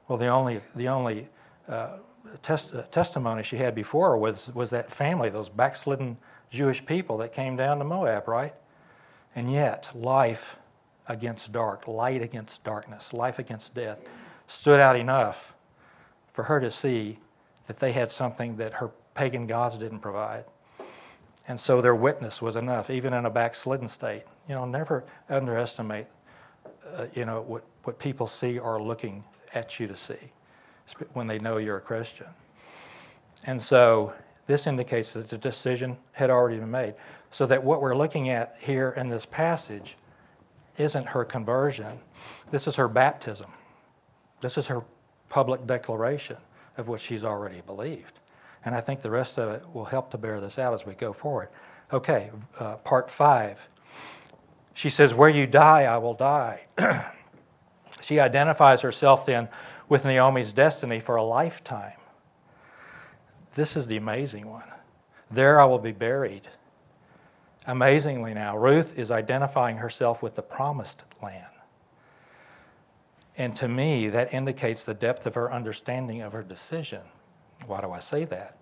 Well, 0.08 0.16
the 0.16 0.28
only, 0.28 0.62
the 0.74 0.88
only 0.88 1.28
uh, 1.68 1.98
test, 2.40 2.74
uh, 2.74 2.84
testimony 2.84 3.42
she 3.42 3.58
had 3.58 3.74
before 3.74 4.16
was, 4.16 4.50
was 4.54 4.70
that 4.70 4.90
family, 4.90 5.28
those 5.28 5.50
backslidden 5.50 6.16
Jewish 6.48 6.86
people 6.86 7.18
that 7.18 7.34
came 7.34 7.54
down 7.54 7.80
to 7.80 7.84
Moab, 7.84 8.28
right? 8.28 8.54
And 9.36 9.52
yet, 9.52 9.90
life 9.94 10.56
against 11.06 11.52
dark, 11.52 11.86
light 11.86 12.22
against 12.22 12.64
darkness, 12.64 13.12
life 13.12 13.38
against 13.38 13.74
death, 13.74 13.98
stood 14.46 14.80
out 14.80 14.96
enough 14.96 15.54
for 16.32 16.44
her 16.44 16.58
to 16.58 16.70
see 16.70 17.18
that 17.66 17.76
they 17.76 17.92
had 17.92 18.10
something 18.10 18.56
that 18.56 18.74
her 18.74 18.90
pagan 19.14 19.46
gods 19.46 19.76
didn't 19.78 20.00
provide. 20.00 20.44
And 21.46 21.60
so 21.60 21.80
their 21.80 21.94
witness 21.94 22.42
was 22.42 22.56
enough, 22.56 22.90
even 22.90 23.12
in 23.12 23.26
a 23.26 23.30
backslidden 23.30 23.88
state. 23.88 24.22
You 24.48 24.54
know, 24.54 24.64
never 24.64 25.04
underestimate, 25.28 26.06
uh, 26.94 27.06
you 27.14 27.24
know, 27.24 27.42
what, 27.42 27.64
what 27.84 27.98
people 27.98 28.26
see 28.26 28.58
or 28.58 28.82
looking 28.82 29.22
at 29.54 29.78
you 29.78 29.86
to 29.86 29.96
see 29.96 30.32
when 31.12 31.26
they 31.26 31.38
know 31.38 31.58
you're 31.58 31.76
a 31.76 31.80
Christian. 31.80 32.26
And 33.44 33.60
so 33.60 34.12
this 34.46 34.66
indicates 34.66 35.12
that 35.14 35.28
the 35.28 35.38
decision 35.38 35.98
had 36.12 36.30
already 36.30 36.58
been 36.58 36.70
made. 36.70 36.94
So 37.30 37.46
that 37.46 37.64
what 37.64 37.82
we're 37.82 37.96
looking 37.96 38.28
at 38.28 38.56
here 38.60 38.90
in 38.96 39.08
this 39.08 39.26
passage 39.26 39.96
isn't 40.78 41.08
her 41.08 41.24
conversion, 41.24 42.00
this 42.50 42.66
is 42.66 42.76
her 42.76 42.88
baptism. 42.88 43.50
This 44.40 44.58
is 44.58 44.66
her 44.66 44.82
public 45.28 45.66
declaration 45.66 46.36
of 46.76 46.88
what 46.88 47.00
she's 47.00 47.24
already 47.24 47.62
believed. 47.62 48.20
And 48.64 48.74
I 48.74 48.80
think 48.80 49.00
the 49.00 49.10
rest 49.10 49.38
of 49.38 49.50
it 49.50 49.62
will 49.72 49.86
help 49.86 50.10
to 50.10 50.18
bear 50.18 50.40
this 50.40 50.58
out 50.58 50.74
as 50.74 50.84
we 50.84 50.94
go 50.94 51.12
forward. 51.12 51.48
Okay, 51.92 52.30
uh, 52.58 52.76
part 52.76 53.10
five. 53.10 53.68
She 54.74 54.90
says, 54.90 55.14
Where 55.14 55.28
you 55.28 55.46
die, 55.46 55.84
I 55.84 55.98
will 55.98 56.14
die. 56.14 56.66
she 58.02 58.20
identifies 58.20 58.82
herself 58.82 59.24
then 59.24 59.48
with 59.88 60.04
Naomi's 60.04 60.52
destiny 60.52 61.00
for 61.00 61.16
a 61.16 61.22
lifetime. 61.22 61.94
This 63.56 63.75
is 63.75 63.86
the 63.86 63.96
amazing 63.96 64.50
one. 64.50 64.70
There 65.30 65.58
I 65.58 65.64
will 65.64 65.78
be 65.78 65.92
buried. 65.92 66.42
Amazingly, 67.66 68.34
now, 68.34 68.54
Ruth 68.54 68.96
is 68.98 69.10
identifying 69.10 69.78
herself 69.78 70.22
with 70.22 70.34
the 70.34 70.42
promised 70.42 71.04
land. 71.22 71.46
And 73.38 73.56
to 73.56 73.66
me, 73.66 74.10
that 74.10 74.32
indicates 74.32 74.84
the 74.84 74.92
depth 74.92 75.25
of 75.25 75.34
her 75.34 75.50
understanding 75.50 76.20
of 76.20 76.34
her 76.34 76.42
decision. 76.42 77.00
Why 77.66 77.80
do 77.80 77.92
I 77.92 77.98
say 77.98 78.25
that? 78.26 78.58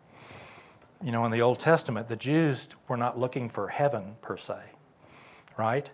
You 1.02 1.10
know, 1.10 1.24
in 1.24 1.32
the 1.32 1.42
Old 1.42 1.58
Testament, 1.58 2.06
the 2.06 2.14
Jews 2.14 2.68
were 2.86 2.96
not 2.96 3.18
looking 3.18 3.48
for 3.48 3.68
heaven 3.68 4.14
per 4.22 4.36
se, 4.36 4.58
right? 5.58 5.90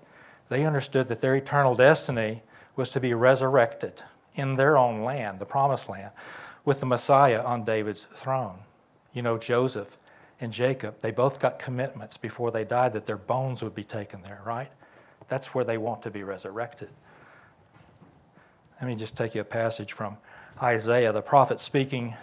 They 0.50 0.66
understood 0.66 1.08
that 1.08 1.22
their 1.22 1.34
eternal 1.34 1.74
destiny 1.74 2.42
was 2.76 2.90
to 2.90 3.00
be 3.00 3.14
resurrected 3.14 4.02
in 4.34 4.56
their 4.56 4.76
own 4.76 5.02
land, 5.02 5.38
the 5.38 5.46
promised 5.46 5.88
land, 5.88 6.10
with 6.66 6.80
the 6.80 6.86
Messiah 6.86 7.42
on 7.42 7.64
David's 7.64 8.06
throne. 8.14 8.58
You 9.12 9.22
know, 9.22 9.38
Joseph 9.38 9.96
and 10.40 10.52
Jacob, 10.52 11.00
they 11.00 11.10
both 11.10 11.38
got 11.38 11.58
commitments 11.58 12.16
before 12.16 12.50
they 12.50 12.64
died 12.64 12.92
that 12.94 13.06
their 13.06 13.16
bones 13.16 13.62
would 13.62 13.74
be 13.74 13.84
taken 13.84 14.22
there, 14.22 14.40
right? 14.44 14.70
That's 15.28 15.54
where 15.54 15.64
they 15.64 15.78
want 15.78 16.02
to 16.02 16.10
be 16.10 16.22
resurrected. 16.22 16.88
Let 18.80 18.88
me 18.88 18.96
just 18.96 19.16
take 19.16 19.34
you 19.34 19.42
a 19.42 19.44
passage 19.44 19.92
from 19.92 20.16
Isaiah. 20.62 21.12
The 21.12 21.22
prophet 21.22 21.60
speaking 21.60 22.14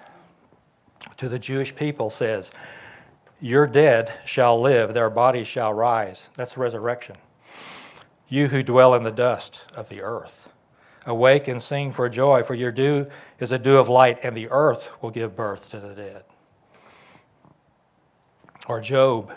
to 1.17 1.29
the 1.29 1.39
Jewish 1.39 1.75
people 1.75 2.09
says, 2.09 2.51
Your 3.39 3.67
dead 3.67 4.11
shall 4.25 4.59
live, 4.59 4.93
their 4.93 5.09
bodies 5.09 5.47
shall 5.47 5.73
rise. 5.73 6.29
That's 6.35 6.57
resurrection. 6.57 7.17
You 8.27 8.47
who 8.47 8.63
dwell 8.63 8.93
in 8.95 9.03
the 9.03 9.11
dust 9.11 9.61
of 9.75 9.89
the 9.89 10.01
earth, 10.01 10.49
awake 11.05 11.47
and 11.47 11.61
sing 11.61 11.91
for 11.91 12.09
joy, 12.09 12.43
for 12.43 12.55
your 12.55 12.71
dew 12.71 13.05
is 13.39 13.51
a 13.51 13.59
dew 13.59 13.77
of 13.77 13.87
light, 13.87 14.19
and 14.23 14.35
the 14.35 14.49
earth 14.49 14.91
will 15.01 15.11
give 15.11 15.35
birth 15.35 15.69
to 15.69 15.79
the 15.79 15.93
dead. 15.93 16.23
Or 18.67 18.81
Job 18.81 19.33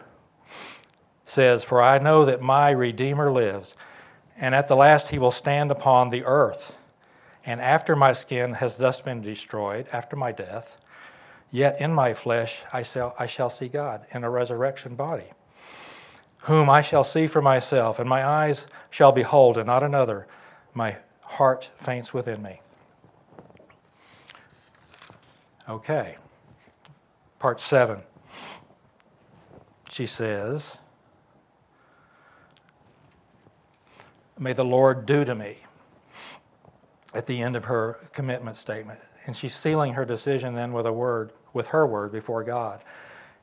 says, 1.24 1.62
For 1.62 1.80
I 1.80 1.98
know 1.98 2.24
that 2.24 2.42
my 2.42 2.70
Redeemer 2.70 3.30
lives, 3.30 3.76
and 4.36 4.54
at 4.54 4.68
the 4.68 4.76
last 4.76 5.08
he 5.08 5.18
will 5.18 5.30
stand 5.30 5.70
upon 5.70 6.08
the 6.08 6.24
earth. 6.24 6.74
And 7.46 7.60
after 7.60 7.94
my 7.94 8.12
skin 8.12 8.54
has 8.54 8.76
thus 8.76 9.00
been 9.00 9.22
destroyed, 9.22 9.86
after 9.92 10.16
my 10.16 10.32
death, 10.32 10.76
yet 11.50 11.80
in 11.80 11.94
my 11.94 12.12
flesh 12.12 12.62
I 12.72 12.82
shall, 12.82 13.14
I 13.18 13.26
shall 13.26 13.48
see 13.48 13.68
God 13.68 14.04
in 14.10 14.24
a 14.24 14.30
resurrection 14.30 14.94
body, 14.96 15.32
whom 16.44 16.68
I 16.68 16.82
shall 16.82 17.04
see 17.04 17.26
for 17.26 17.40
myself, 17.40 17.98
and 17.98 18.08
my 18.08 18.24
eyes 18.24 18.66
shall 18.90 19.12
behold, 19.12 19.56
and 19.56 19.66
not 19.66 19.82
another. 19.82 20.26
My 20.74 20.96
heart 21.22 21.70
faints 21.76 22.12
within 22.12 22.42
me. 22.42 22.60
Okay. 25.68 26.16
Part 27.38 27.60
seven 27.60 28.02
she 29.90 30.06
says, 30.06 30.76
May 34.38 34.52
the 34.54 34.64
Lord 34.64 35.04
do 35.04 35.24
to 35.24 35.34
me 35.34 35.58
at 37.12 37.26
the 37.26 37.42
end 37.42 37.56
of 37.56 37.64
her 37.64 37.98
commitment 38.12 38.56
statement. 38.56 39.00
And 39.26 39.36
she's 39.36 39.54
sealing 39.54 39.94
her 39.94 40.04
decision 40.04 40.54
then 40.54 40.72
with 40.72 40.86
a 40.86 40.92
word, 40.92 41.32
with 41.52 41.68
her 41.68 41.86
word 41.86 42.12
before 42.12 42.42
God. 42.42 42.82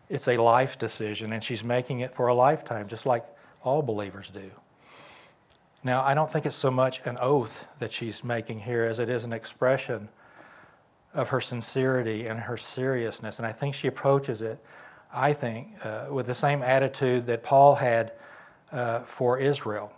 It's 0.10 0.28
a 0.28 0.38
life 0.38 0.80
decision, 0.80 1.34
and 1.34 1.44
she's 1.44 1.64
making 1.64 2.00
it 2.00 2.16
for 2.16 2.28
a 2.28 2.34
lifetime, 2.34 2.88
just 2.88 3.06
like 3.06 3.26
all 3.64 3.82
believers 3.82 4.32
do. 4.34 4.50
Now, 5.84 6.04
I 6.04 6.14
don't 6.14 6.32
think 6.32 6.46
it's 6.46 6.56
so 6.56 6.72
much 6.72 7.02
an 7.06 7.18
oath 7.22 7.66
that 7.80 7.92
she's 7.92 8.24
making 8.24 8.62
here 8.62 8.86
as 8.86 9.00
it 9.00 9.10
is 9.10 9.24
an 9.24 9.34
expression 9.34 10.10
of 11.14 11.30
her 11.30 11.42
sincerity 11.42 12.26
and 12.26 12.42
her 12.42 12.58
seriousness. 12.58 13.38
And 13.38 13.46
I 13.46 13.52
think 13.52 13.76
she 13.76 13.88
approaches 13.88 14.42
it 14.42 14.60
I 15.14 15.34
think, 15.34 15.70
uh, 15.84 16.08
with 16.10 16.28
the 16.28 16.34
same 16.34 16.62
attitude 16.62 17.28
that 17.28 17.44
Paul 17.44 17.76
had 17.76 18.14
uh, 18.72 19.00
for 19.02 19.40
Israel 19.40 19.92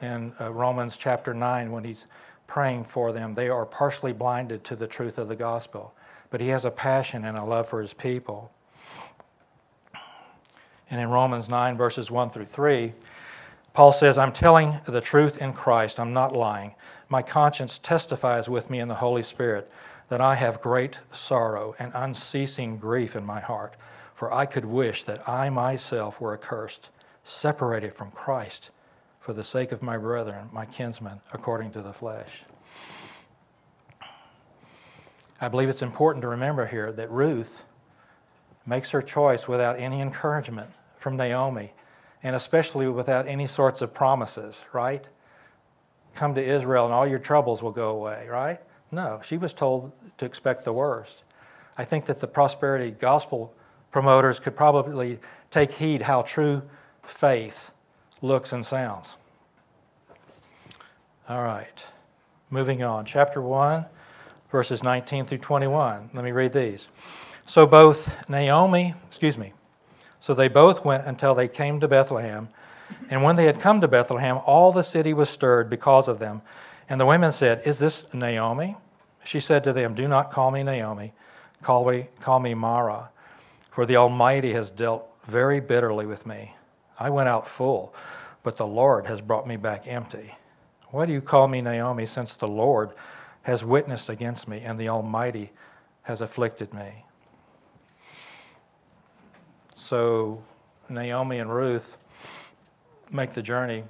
in 0.00 0.32
uh, 0.40 0.52
Romans 0.52 0.96
chapter 0.96 1.32
9 1.32 1.70
when 1.70 1.84
he's 1.84 2.06
praying 2.46 2.84
for 2.84 3.12
them. 3.12 3.34
They 3.34 3.48
are 3.48 3.64
partially 3.64 4.12
blinded 4.12 4.64
to 4.64 4.76
the 4.76 4.86
truth 4.86 5.18
of 5.18 5.28
the 5.28 5.36
gospel, 5.36 5.94
but 6.30 6.40
he 6.40 6.48
has 6.48 6.64
a 6.64 6.70
passion 6.70 7.24
and 7.24 7.38
a 7.38 7.44
love 7.44 7.68
for 7.68 7.80
his 7.80 7.94
people. 7.94 8.52
And 10.90 11.00
in 11.00 11.08
Romans 11.08 11.48
9, 11.48 11.76
verses 11.76 12.10
1 12.10 12.30
through 12.30 12.46
3, 12.46 12.92
Paul 13.72 13.92
says, 13.92 14.16
I'm 14.16 14.32
telling 14.32 14.80
the 14.86 15.00
truth 15.00 15.36
in 15.38 15.52
Christ, 15.52 15.98
I'm 15.98 16.12
not 16.12 16.34
lying. 16.34 16.74
My 17.08 17.22
conscience 17.22 17.78
testifies 17.78 18.48
with 18.48 18.70
me 18.70 18.80
in 18.80 18.88
the 18.88 18.94
Holy 18.96 19.22
Spirit 19.22 19.70
that 20.08 20.20
I 20.20 20.36
have 20.36 20.60
great 20.60 21.00
sorrow 21.12 21.74
and 21.78 21.92
unceasing 21.94 22.78
grief 22.78 23.16
in 23.16 23.24
my 23.24 23.40
heart. 23.40 23.74
For 24.16 24.32
I 24.32 24.46
could 24.46 24.64
wish 24.64 25.04
that 25.04 25.28
I 25.28 25.50
myself 25.50 26.22
were 26.22 26.32
accursed, 26.32 26.88
separated 27.22 27.92
from 27.92 28.10
Christ, 28.10 28.70
for 29.20 29.34
the 29.34 29.44
sake 29.44 29.72
of 29.72 29.82
my 29.82 29.98
brethren, 29.98 30.48
my 30.54 30.64
kinsmen, 30.64 31.20
according 31.34 31.72
to 31.72 31.82
the 31.82 31.92
flesh. 31.92 32.44
I 35.38 35.48
believe 35.48 35.68
it's 35.68 35.82
important 35.82 36.22
to 36.22 36.28
remember 36.28 36.64
here 36.64 36.90
that 36.92 37.10
Ruth 37.10 37.64
makes 38.64 38.92
her 38.92 39.02
choice 39.02 39.46
without 39.46 39.78
any 39.78 40.00
encouragement 40.00 40.70
from 40.96 41.18
Naomi, 41.18 41.74
and 42.22 42.34
especially 42.34 42.88
without 42.88 43.28
any 43.28 43.46
sorts 43.46 43.82
of 43.82 43.92
promises, 43.92 44.62
right? 44.72 45.06
Come 46.14 46.34
to 46.36 46.42
Israel 46.42 46.86
and 46.86 46.94
all 46.94 47.06
your 47.06 47.18
troubles 47.18 47.62
will 47.62 47.70
go 47.70 47.90
away, 47.90 48.28
right? 48.30 48.62
No, 48.90 49.20
she 49.22 49.36
was 49.36 49.52
told 49.52 49.92
to 50.16 50.24
expect 50.24 50.64
the 50.64 50.72
worst. 50.72 51.22
I 51.76 51.84
think 51.84 52.06
that 52.06 52.20
the 52.20 52.26
prosperity 52.26 52.90
gospel 52.90 53.52
promoters 53.96 54.38
could 54.38 54.54
probably 54.54 55.18
take 55.50 55.72
heed 55.72 56.02
how 56.02 56.20
true 56.20 56.60
faith 57.02 57.70
looks 58.20 58.52
and 58.52 58.66
sounds. 58.66 59.16
All 61.26 61.42
right, 61.42 61.82
moving 62.50 62.82
on. 62.82 63.06
Chapter 63.06 63.40
1, 63.40 63.86
verses 64.50 64.82
19 64.82 65.24
through 65.24 65.38
21. 65.38 66.10
Let 66.12 66.24
me 66.26 66.30
read 66.30 66.52
these. 66.52 66.88
So 67.46 67.64
both 67.64 68.28
Naomi, 68.28 68.92
excuse 69.08 69.38
me, 69.38 69.54
so 70.20 70.34
they 70.34 70.48
both 70.48 70.84
went 70.84 71.06
until 71.06 71.34
they 71.34 71.48
came 71.48 71.80
to 71.80 71.88
Bethlehem. 71.88 72.50
And 73.08 73.22
when 73.22 73.36
they 73.36 73.46
had 73.46 73.60
come 73.60 73.80
to 73.80 73.88
Bethlehem, 73.88 74.40
all 74.44 74.72
the 74.72 74.82
city 74.82 75.14
was 75.14 75.30
stirred 75.30 75.70
because 75.70 76.06
of 76.06 76.18
them. 76.18 76.42
And 76.86 77.00
the 77.00 77.06
women 77.06 77.32
said, 77.32 77.62
Is 77.64 77.78
this 77.78 78.04
Naomi? 78.12 78.76
She 79.24 79.40
said 79.40 79.64
to 79.64 79.72
them, 79.72 79.94
Do 79.94 80.06
not 80.06 80.30
call 80.30 80.50
me 80.50 80.62
Naomi, 80.62 81.14
call 81.62 81.90
me, 81.90 82.08
call 82.20 82.40
me 82.40 82.52
Mara 82.52 83.08
for 83.76 83.84
the 83.84 83.96
Almighty 83.96 84.54
has 84.54 84.70
dealt 84.70 85.06
very 85.26 85.60
bitterly 85.60 86.06
with 86.06 86.24
me. 86.24 86.54
I 86.98 87.10
went 87.10 87.28
out 87.28 87.46
full, 87.46 87.94
but 88.42 88.56
the 88.56 88.66
Lord 88.66 89.06
has 89.06 89.20
brought 89.20 89.46
me 89.46 89.56
back 89.56 89.86
empty. 89.86 90.34
Why 90.88 91.04
do 91.04 91.12
you 91.12 91.20
call 91.20 91.46
me 91.46 91.60
Naomi, 91.60 92.06
since 92.06 92.36
the 92.36 92.48
Lord 92.48 92.92
has 93.42 93.62
witnessed 93.62 94.08
against 94.08 94.48
me 94.48 94.62
and 94.62 94.80
the 94.80 94.88
Almighty 94.88 95.52
has 96.04 96.22
afflicted 96.22 96.72
me? 96.72 97.04
So 99.74 100.42
Naomi 100.88 101.38
and 101.38 101.54
Ruth 101.54 101.98
make 103.10 103.32
the 103.32 103.42
journey 103.42 103.84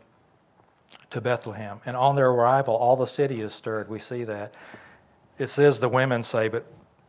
to 1.10 1.20
Bethlehem. 1.20 1.78
And 1.86 1.96
on 1.96 2.16
their 2.16 2.30
arrival, 2.30 2.74
all 2.74 2.96
the 2.96 3.06
city 3.06 3.40
is 3.40 3.54
stirred. 3.54 3.88
We 3.88 4.00
see 4.00 4.24
that. 4.24 4.52
it 5.38 5.46
says 5.46 5.78
the 5.78 5.88
women 5.88 6.24
say, 6.24 6.48
but 6.48 6.66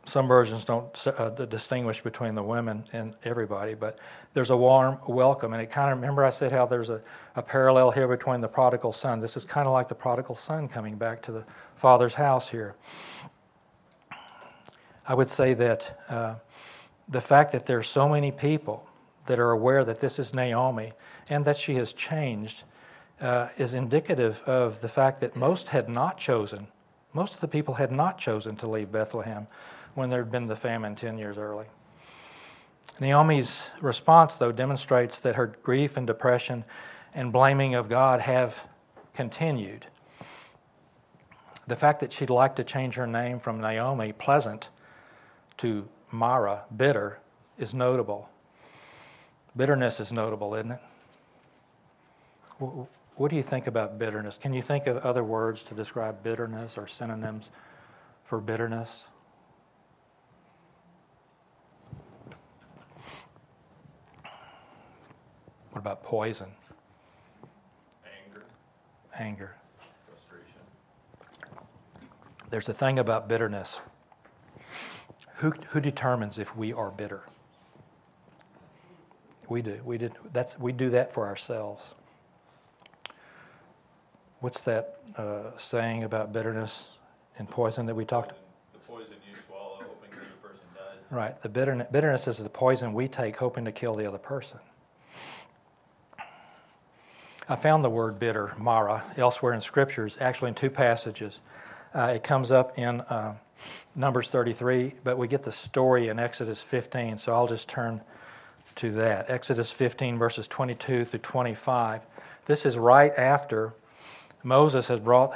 some 0.08 0.28
versions 0.28 0.64
don't 0.66 1.08
uh, 1.08 1.30
distinguish 1.30 2.02
between 2.02 2.36
the 2.36 2.44
women 2.44 2.86
and 2.94 3.16
everybody, 3.24 3.74
but 3.74 4.00
there's 4.34 4.50
a 4.50 4.58
warm 4.58 4.98
welcome. 5.08 5.54
And 5.54 5.62
it 5.62 5.70
kind 5.70 5.92
of, 5.92 5.98
remember 5.98 6.24
I 6.24 6.30
said 6.30 6.52
how 6.52 6.66
there's 6.66 6.90
a, 6.90 7.02
a 7.36 7.42
parallel 7.42 7.92
here 7.92 8.08
between 8.08 8.42
the 8.42 8.48
prodigal 8.48 8.94
son. 8.94 9.20
This 9.20 9.36
is 9.36 9.44
kind 9.44 9.68
of 9.68 9.74
like 9.74 9.90
the 9.90 9.96
prodigal 9.96 10.36
son 10.36 10.68
coming 10.68 10.96
back 10.96 11.22
to 11.24 11.32
the 11.32 11.46
father's 11.76 12.14
house 12.14 12.50
here. 12.50 12.76
I 15.06 15.14
would 15.14 15.30
say 15.30 15.54
that 15.54 16.00
uh, 16.10 16.36
the 17.08 17.22
fact 17.22 17.52
that 17.52 17.66
there's 17.66 17.88
so 17.88 18.10
many 18.10 18.32
people 18.32 18.88
that 19.26 19.40
are 19.40 19.52
aware 19.52 19.84
that 19.84 20.00
this 20.00 20.20
is 20.20 20.34
Naomi 20.34 20.94
and 21.30 21.46
that 21.46 21.58
she 21.58 21.76
has 21.76 21.94
changed 21.94 22.64
uh, 23.20 23.50
is 23.58 23.74
indicative 23.74 24.42
of 24.46 24.82
the 24.82 24.90
fact 24.90 25.20
that 25.22 25.36
most 25.36 25.70
had 25.70 25.90
not 25.90 26.18
chosen, 26.18 26.68
most 27.14 27.34
of 27.34 27.42
the 27.42 27.48
people 27.48 27.76
had 27.76 27.92
not 27.92 28.18
chosen 28.18 28.56
to 28.58 28.68
leave 28.68 28.92
Bethlehem 28.92 29.48
when 29.98 30.12
there 30.12 30.20
had 30.20 30.30
been 30.30 30.46
the 30.46 30.56
famine 30.56 30.96
10 30.96 31.18
years 31.18 31.40
early. 31.40 31.66
Naomi's 33.00 33.64
response, 33.82 34.36
though, 34.36 34.52
demonstrates 34.52 35.20
that 35.22 35.36
her 35.36 35.48
grief 35.48 35.98
and 35.98 36.06
depression 36.06 36.64
and 37.16 37.34
blaming 37.34 37.74
of 37.74 37.90
God 37.90 38.22
have 38.22 38.68
continued. 39.16 39.88
The 41.66 41.76
fact 41.76 42.00
that 42.02 42.14
she'd 42.14 42.30
like 42.30 42.56
to 42.58 42.64
change 42.64 42.94
her 42.94 43.08
name 43.08 43.40
from 43.40 43.60
Naomi, 43.60 44.14
pleasant, 44.14 44.70
to 45.58 45.90
Mara, 46.12 46.66
bitter, 46.76 47.20
is 47.58 47.74
notable. 47.74 48.30
Bitterness 49.56 50.00
is 50.00 50.12
notable, 50.12 50.54
isn't 50.54 50.74
it? 50.74 50.80
What 52.60 53.32
do 53.32 53.36
you 53.36 53.44
think 53.44 53.66
about 53.66 53.98
bitterness? 53.98 54.38
Can 54.38 54.54
you 54.54 54.62
think 54.62 54.86
of 54.86 54.98
other 54.98 55.24
words 55.24 55.64
to 55.64 55.74
describe 55.74 56.22
bitterness 56.22 56.78
or 56.78 56.86
synonyms 56.86 57.50
for 58.24 58.40
bitterness? 58.40 59.06
What 65.72 65.80
about 65.80 66.04
poison? 66.04 66.52
Anger. 68.26 68.44
Anger. 69.18 69.56
Frustration. 70.08 70.62
There's 72.50 72.70
a 72.70 72.74
thing 72.74 72.98
about 72.98 73.28
bitterness. 73.28 73.80
Who, 75.38 75.52
who 75.70 75.80
determines 75.80 76.38
if 76.40 76.56
we 76.56 76.74
are 76.74 76.90
bitter? 76.90 77.24
We 79.50 79.62
do. 79.62 79.80
We, 79.86 79.98
did, 79.98 80.16
that's, 80.34 80.60
we 80.60 80.72
do 80.72 80.90
that 80.90 81.14
for 81.14 81.28
ourselves. 81.28 81.94
What's 84.40 84.62
that 84.62 85.00
uh, 85.16 85.58
saying 85.58 86.04
about 86.04 86.34
bitterness 86.34 86.90
and 87.38 87.50
poison 87.50 87.86
that 87.86 87.96
we 87.96 88.06
talked? 88.06 88.34
The 88.74 88.80
poison 88.80 89.14
you 89.30 89.36
swallow, 89.48 89.78
hoping 89.80 90.12
that 90.12 90.20
the 90.20 90.48
person 90.48 90.66
dies. 90.76 91.12
Right. 91.12 91.42
The 91.42 91.50
bitterness, 91.50 91.88
bitterness 91.92 92.28
is 92.28 92.38
the 92.38 92.50
poison 92.50 92.94
we 92.94 93.08
take, 93.08 93.38
hoping 93.38 93.66
to 93.66 93.72
kill 93.72 93.96
the 93.96 94.06
other 94.08 94.18
person. 94.18 94.60
I 97.50 97.56
found 97.56 97.82
the 97.82 97.90
word 97.90 98.20
bitter, 98.20 98.54
Mara, 98.58 99.06
elsewhere 99.16 99.54
in 99.54 99.62
scriptures, 99.62 100.18
actually 100.20 100.50
in 100.50 100.56
two 100.56 100.70
passages. 100.70 101.40
Uh, 101.96 102.12
it 102.16 102.22
comes 102.22 102.52
up 102.52 102.78
in 102.78 103.00
uh, 103.02 103.36
Numbers 103.96 104.28
33, 104.28 104.96
but 105.06 105.18
we 105.18 105.30
get 105.30 105.44
the 105.44 105.54
story 105.54 106.10
in 106.10 106.20
Exodus 106.20 106.62
15, 106.62 107.18
so 107.18 107.34
I'll 107.34 107.48
just 107.48 107.70
turn 107.70 108.02
to 108.76 108.92
that. 108.92 109.30
Exodus 109.30 109.72
15, 109.72 110.18
verses 110.18 110.46
22 110.50 111.06
through 111.06 111.20
25. 111.20 112.06
This 112.48 112.66
is 112.66 112.76
right 112.76 113.14
after 113.18 113.74
Moses 114.44 114.88
has 114.88 115.00
brought 115.00 115.34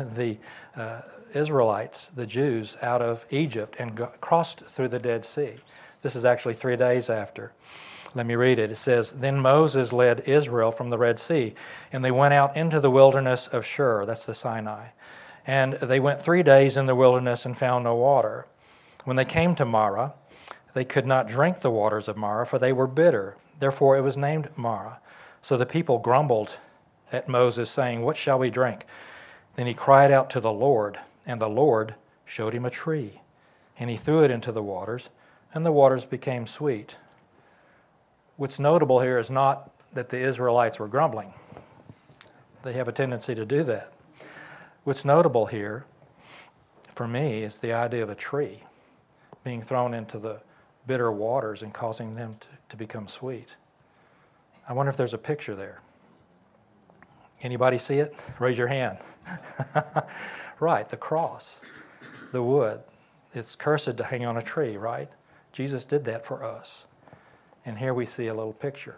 the 0.00 0.38
uh, 0.74 1.02
Israelites, 1.34 2.10
the 2.14 2.26
Jews, 2.26 2.78
out 2.80 3.02
of 3.02 3.26
Egypt 3.30 3.76
and 3.78 3.94
crossed 4.22 4.60
through 4.60 4.88
the 4.88 4.98
Dead 4.98 5.26
Sea. 5.26 5.56
This 6.00 6.16
is 6.16 6.24
actually 6.24 6.54
three 6.54 6.76
days 6.76 7.10
after. 7.10 7.52
Let 8.14 8.26
me 8.26 8.34
read 8.34 8.58
it. 8.58 8.70
It 8.70 8.76
says, 8.76 9.12
Then 9.12 9.40
Moses 9.40 9.92
led 9.92 10.20
Israel 10.20 10.70
from 10.70 10.90
the 10.90 10.98
Red 10.98 11.18
Sea, 11.18 11.54
and 11.92 12.04
they 12.04 12.10
went 12.10 12.34
out 12.34 12.56
into 12.56 12.78
the 12.80 12.90
wilderness 12.90 13.46
of 13.46 13.64
Shur, 13.64 14.04
that's 14.04 14.26
the 14.26 14.34
Sinai. 14.34 14.88
And 15.46 15.74
they 15.74 15.98
went 15.98 16.20
three 16.22 16.42
days 16.42 16.76
in 16.76 16.86
the 16.86 16.94
wilderness 16.94 17.46
and 17.46 17.56
found 17.56 17.84
no 17.84 17.96
water. 17.96 18.46
When 19.04 19.16
they 19.16 19.24
came 19.24 19.54
to 19.56 19.64
Marah, 19.64 20.12
they 20.74 20.84
could 20.84 21.06
not 21.06 21.28
drink 21.28 21.60
the 21.60 21.70
waters 21.70 22.06
of 22.06 22.16
Marah, 22.16 22.46
for 22.46 22.58
they 22.58 22.72
were 22.72 22.86
bitter. 22.86 23.36
Therefore 23.58 23.96
it 23.96 24.02
was 24.02 24.16
named 24.16 24.48
Marah. 24.56 25.00
So 25.40 25.56
the 25.56 25.66
people 25.66 25.98
grumbled 25.98 26.56
at 27.10 27.28
Moses, 27.28 27.70
saying, 27.70 28.02
What 28.02 28.16
shall 28.16 28.38
we 28.38 28.50
drink? 28.50 28.84
Then 29.56 29.66
he 29.66 29.74
cried 29.74 30.10
out 30.10 30.30
to 30.30 30.40
the 30.40 30.52
Lord, 30.52 30.98
and 31.26 31.40
the 31.40 31.48
Lord 31.48 31.94
showed 32.24 32.54
him 32.54 32.64
a 32.64 32.70
tree. 32.70 33.20
And 33.78 33.90
he 33.90 33.96
threw 33.96 34.22
it 34.22 34.30
into 34.30 34.52
the 34.52 34.62
waters, 34.62 35.08
and 35.52 35.66
the 35.66 35.72
waters 35.72 36.04
became 36.04 36.46
sweet. 36.46 36.96
What's 38.42 38.58
notable 38.58 38.98
here 38.98 39.20
is 39.20 39.30
not 39.30 39.70
that 39.92 40.08
the 40.08 40.18
Israelites 40.18 40.80
were 40.80 40.88
grumbling, 40.88 41.32
they 42.64 42.72
have 42.72 42.88
a 42.88 42.92
tendency 42.92 43.36
to 43.36 43.46
do 43.46 43.62
that. 43.62 43.92
What's 44.82 45.04
notable 45.04 45.46
here, 45.46 45.84
for 46.92 47.06
me, 47.06 47.44
is 47.44 47.58
the 47.58 47.72
idea 47.72 48.02
of 48.02 48.10
a 48.10 48.16
tree 48.16 48.64
being 49.44 49.62
thrown 49.62 49.94
into 49.94 50.18
the 50.18 50.40
bitter 50.88 51.12
waters 51.12 51.62
and 51.62 51.72
causing 51.72 52.16
them 52.16 52.34
to, 52.40 52.48
to 52.70 52.76
become 52.76 53.06
sweet. 53.06 53.54
I 54.68 54.72
wonder 54.72 54.90
if 54.90 54.96
there's 54.96 55.14
a 55.14 55.18
picture 55.18 55.54
there. 55.54 55.80
Anybody 57.42 57.78
see 57.78 57.98
it? 57.98 58.12
Raise 58.40 58.58
your 58.58 58.66
hand. 58.66 58.98
right, 60.58 60.88
the 60.88 60.96
cross, 60.96 61.58
the 62.32 62.42
wood. 62.42 62.80
It's 63.32 63.54
cursed 63.54 63.96
to 63.98 64.02
hang 64.02 64.26
on 64.26 64.36
a 64.36 64.42
tree, 64.42 64.76
right? 64.76 65.10
Jesus 65.52 65.84
did 65.84 66.04
that 66.06 66.26
for 66.26 66.42
us. 66.42 66.86
And 67.64 67.78
here 67.78 67.94
we 67.94 68.06
see 68.06 68.26
a 68.26 68.34
little 68.34 68.52
picture. 68.52 68.96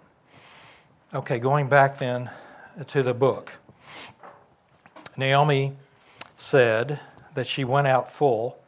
Okay, 1.14 1.38
going 1.38 1.68
back 1.68 1.98
then 1.98 2.30
to 2.86 3.02
the 3.02 3.14
book. 3.14 3.52
Naomi 5.16 5.74
said 6.36 6.98
that 7.34 7.46
she 7.46 7.64
went 7.64 7.86
out 7.86 8.10
full, 8.10 8.58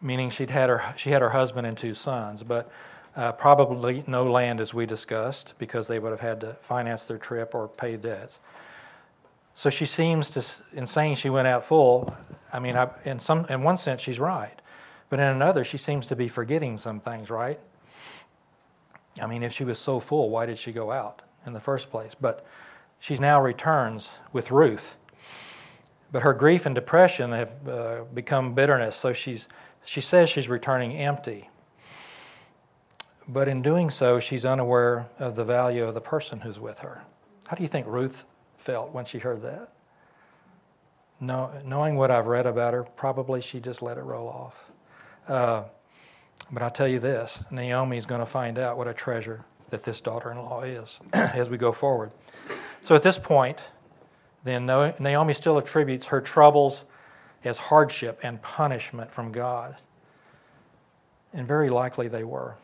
meaning 0.00 0.30
she'd 0.30 0.50
had 0.50 0.68
her, 0.68 0.94
she 0.96 1.10
had 1.10 1.22
her 1.22 1.30
husband 1.30 1.66
and 1.66 1.78
two 1.78 1.94
sons, 1.94 2.42
but 2.42 2.70
uh, 3.16 3.32
probably 3.32 4.04
no 4.06 4.22
land 4.22 4.60
as 4.60 4.74
we 4.74 4.86
discussed 4.86 5.54
because 5.58 5.88
they 5.88 5.98
would 5.98 6.10
have 6.10 6.20
had 6.20 6.40
to 6.40 6.54
finance 6.60 7.04
their 7.06 7.18
trip 7.18 7.54
or 7.54 7.68
pay 7.68 7.96
debts. 7.96 8.38
So 9.54 9.70
she 9.70 9.86
seems 9.86 10.30
to, 10.30 10.44
in 10.72 10.86
saying 10.86 11.16
she 11.16 11.30
went 11.30 11.48
out 11.48 11.64
full, 11.64 12.16
I 12.52 12.60
mean, 12.60 12.76
I, 12.76 12.90
in, 13.04 13.18
some, 13.18 13.44
in 13.46 13.62
one 13.62 13.76
sense, 13.76 14.02
she's 14.02 14.20
right. 14.20 14.54
But 15.10 15.18
in 15.18 15.26
another, 15.26 15.64
she 15.64 15.78
seems 15.78 16.06
to 16.06 16.16
be 16.16 16.28
forgetting 16.28 16.76
some 16.76 17.00
things, 17.00 17.28
right? 17.30 17.58
I 19.20 19.26
mean, 19.26 19.42
if 19.42 19.52
she 19.52 19.64
was 19.64 19.78
so 19.78 20.00
full, 20.00 20.30
why 20.30 20.46
did 20.46 20.58
she 20.58 20.72
go 20.72 20.90
out 20.90 21.22
in 21.46 21.52
the 21.52 21.60
first 21.60 21.90
place? 21.90 22.14
But 22.14 22.46
she 22.98 23.16
now 23.16 23.40
returns 23.40 24.10
with 24.32 24.50
Ruth. 24.50 24.96
But 26.10 26.22
her 26.22 26.32
grief 26.32 26.66
and 26.66 26.74
depression 26.74 27.32
have 27.32 27.68
uh, 27.68 28.04
become 28.14 28.54
bitterness, 28.54 28.96
so 28.96 29.12
she's, 29.12 29.46
she 29.84 30.00
says 30.00 30.30
she's 30.30 30.48
returning 30.48 30.96
empty. 30.96 31.50
But 33.28 33.46
in 33.46 33.60
doing 33.60 33.90
so, 33.90 34.20
she's 34.20 34.46
unaware 34.46 35.06
of 35.18 35.36
the 35.36 35.44
value 35.44 35.84
of 35.84 35.94
the 35.94 36.00
person 36.00 36.40
who's 36.40 36.58
with 36.58 36.78
her. 36.78 37.02
How 37.46 37.56
do 37.56 37.62
you 37.62 37.68
think 37.68 37.86
Ruth 37.86 38.24
felt 38.56 38.92
when 38.92 39.04
she 39.04 39.18
heard 39.18 39.42
that? 39.42 39.72
No, 41.20 41.50
knowing 41.64 41.96
what 41.96 42.10
I've 42.10 42.26
read 42.26 42.46
about 42.46 42.72
her, 42.72 42.84
probably 42.84 43.40
she 43.42 43.60
just 43.60 43.82
let 43.82 43.98
it 43.98 44.02
roll 44.02 44.28
off. 44.28 44.70
Uh, 45.26 45.64
but 46.50 46.62
I'll 46.62 46.70
tell 46.70 46.88
you 46.88 46.98
this 46.98 47.40
Naomi 47.50 47.96
is 47.96 48.06
going 48.06 48.20
to 48.20 48.26
find 48.26 48.58
out 48.58 48.76
what 48.78 48.88
a 48.88 48.94
treasure 48.94 49.44
that 49.70 49.84
this 49.84 50.00
daughter 50.00 50.30
in 50.30 50.38
law 50.38 50.62
is 50.62 51.00
as 51.12 51.48
we 51.48 51.58
go 51.58 51.72
forward. 51.72 52.10
So 52.82 52.94
at 52.94 53.02
this 53.02 53.18
point, 53.18 53.60
then 54.44 54.66
Naomi 54.66 55.34
still 55.34 55.58
attributes 55.58 56.06
her 56.06 56.20
troubles 56.20 56.84
as 57.44 57.58
hardship 57.58 58.20
and 58.22 58.40
punishment 58.40 59.10
from 59.10 59.32
God. 59.32 59.76
And 61.32 61.46
very 61.46 61.68
likely 61.70 62.08
they 62.08 62.24
were. 62.24 62.56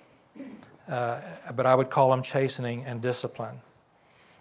Uh, 0.88 1.20
but 1.54 1.66
I 1.66 1.74
would 1.74 1.90
call 1.90 2.10
them 2.10 2.22
chastening 2.22 2.84
and 2.84 3.00
discipline. 3.00 3.60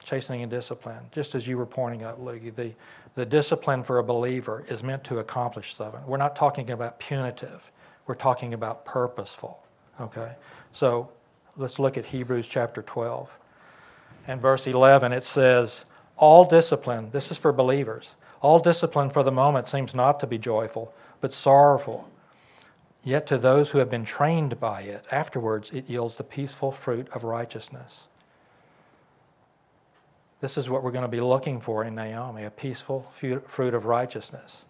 Chastening 0.04 0.42
and 0.42 0.52
discipline. 0.52 1.00
Just 1.12 1.36
as 1.36 1.48
you 1.48 1.58
were 1.58 1.66
pointing 1.66 2.04
out, 2.04 2.24
Lugie, 2.24 2.54
the, 2.54 2.74
the 3.16 3.26
discipline 3.26 3.84
for 3.84 4.00
a 4.00 4.04
believer 4.04 4.64
is 4.68 4.84
meant 4.84 5.04
to 5.06 5.20
accomplish 5.20 5.76
something. 5.76 6.06
We're 6.06 6.18
not 6.18 6.36
talking 6.36 6.70
about 6.70 7.00
punitive. 7.00 7.72
We're 8.06 8.16
talking 8.16 8.54
about 8.54 8.86
purposeful. 8.86 9.64
Okay? 10.00 10.34
So 10.72 11.10
let's 11.58 11.80
look 11.80 11.98
at 11.98 12.06
Hebrews 12.06 12.48
chapter 12.48 12.82
12. 12.82 13.38
And 14.28 14.42
verse 14.42 14.68
11, 14.68 15.12
it 15.12 15.24
says, 15.24 15.86
All 16.18 16.46
discipline, 16.46 17.10
this 17.12 17.32
is 17.32 17.38
for 17.38 17.52
believers, 17.52 18.14
all 18.42 18.60
discipline 18.60 19.10
for 19.10 19.24
the 19.24 19.32
moment 19.32 19.68
seems 19.68 19.96
not 19.96 20.20
to 20.20 20.28
be 20.28 20.38
joyful, 20.38 20.94
but 21.22 21.32
sorrowful. 21.32 22.10
Yet 23.04 23.26
to 23.28 23.38
those 23.38 23.72
who 23.72 23.80
have 23.80 23.90
been 23.90 24.06
trained 24.06 24.60
by 24.60 24.82
it, 24.82 25.06
afterwards 25.12 25.72
it 25.72 25.90
yields 25.90 26.16
the 26.16 26.24
peaceful 26.24 26.72
fruit 26.72 27.08
of 27.14 27.24
righteousness. 27.24 28.04
This 30.42 30.58
is 30.58 30.70
what 30.70 30.84
we're 30.84 30.92
going 30.92 31.04
to 31.04 31.08
be 31.10 31.22
looking 31.22 31.62
for 31.62 31.86
in 31.86 31.96
Naomi 31.96 32.44
a 32.44 32.50
peaceful 32.50 33.10
fruit 33.14 33.74
of 33.74 33.86
righteousness. 33.86 34.64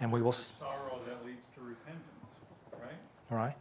And 0.00 0.12
we 0.12 0.20
will, 0.20 0.32
that 1.06 1.24
leads 1.24 1.40
to 1.54 1.62
repentance, 1.62 2.02
right? 3.32 3.44
right? 3.44 3.56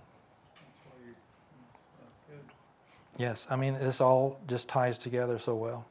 Yes, 3.17 3.47
I 3.49 3.55
mean, 3.55 3.73
this 3.73 4.01
all 4.01 4.39
just 4.47 4.67
ties 4.67 4.97
together 4.97 5.39
so 5.39 5.55
well. 5.55 5.86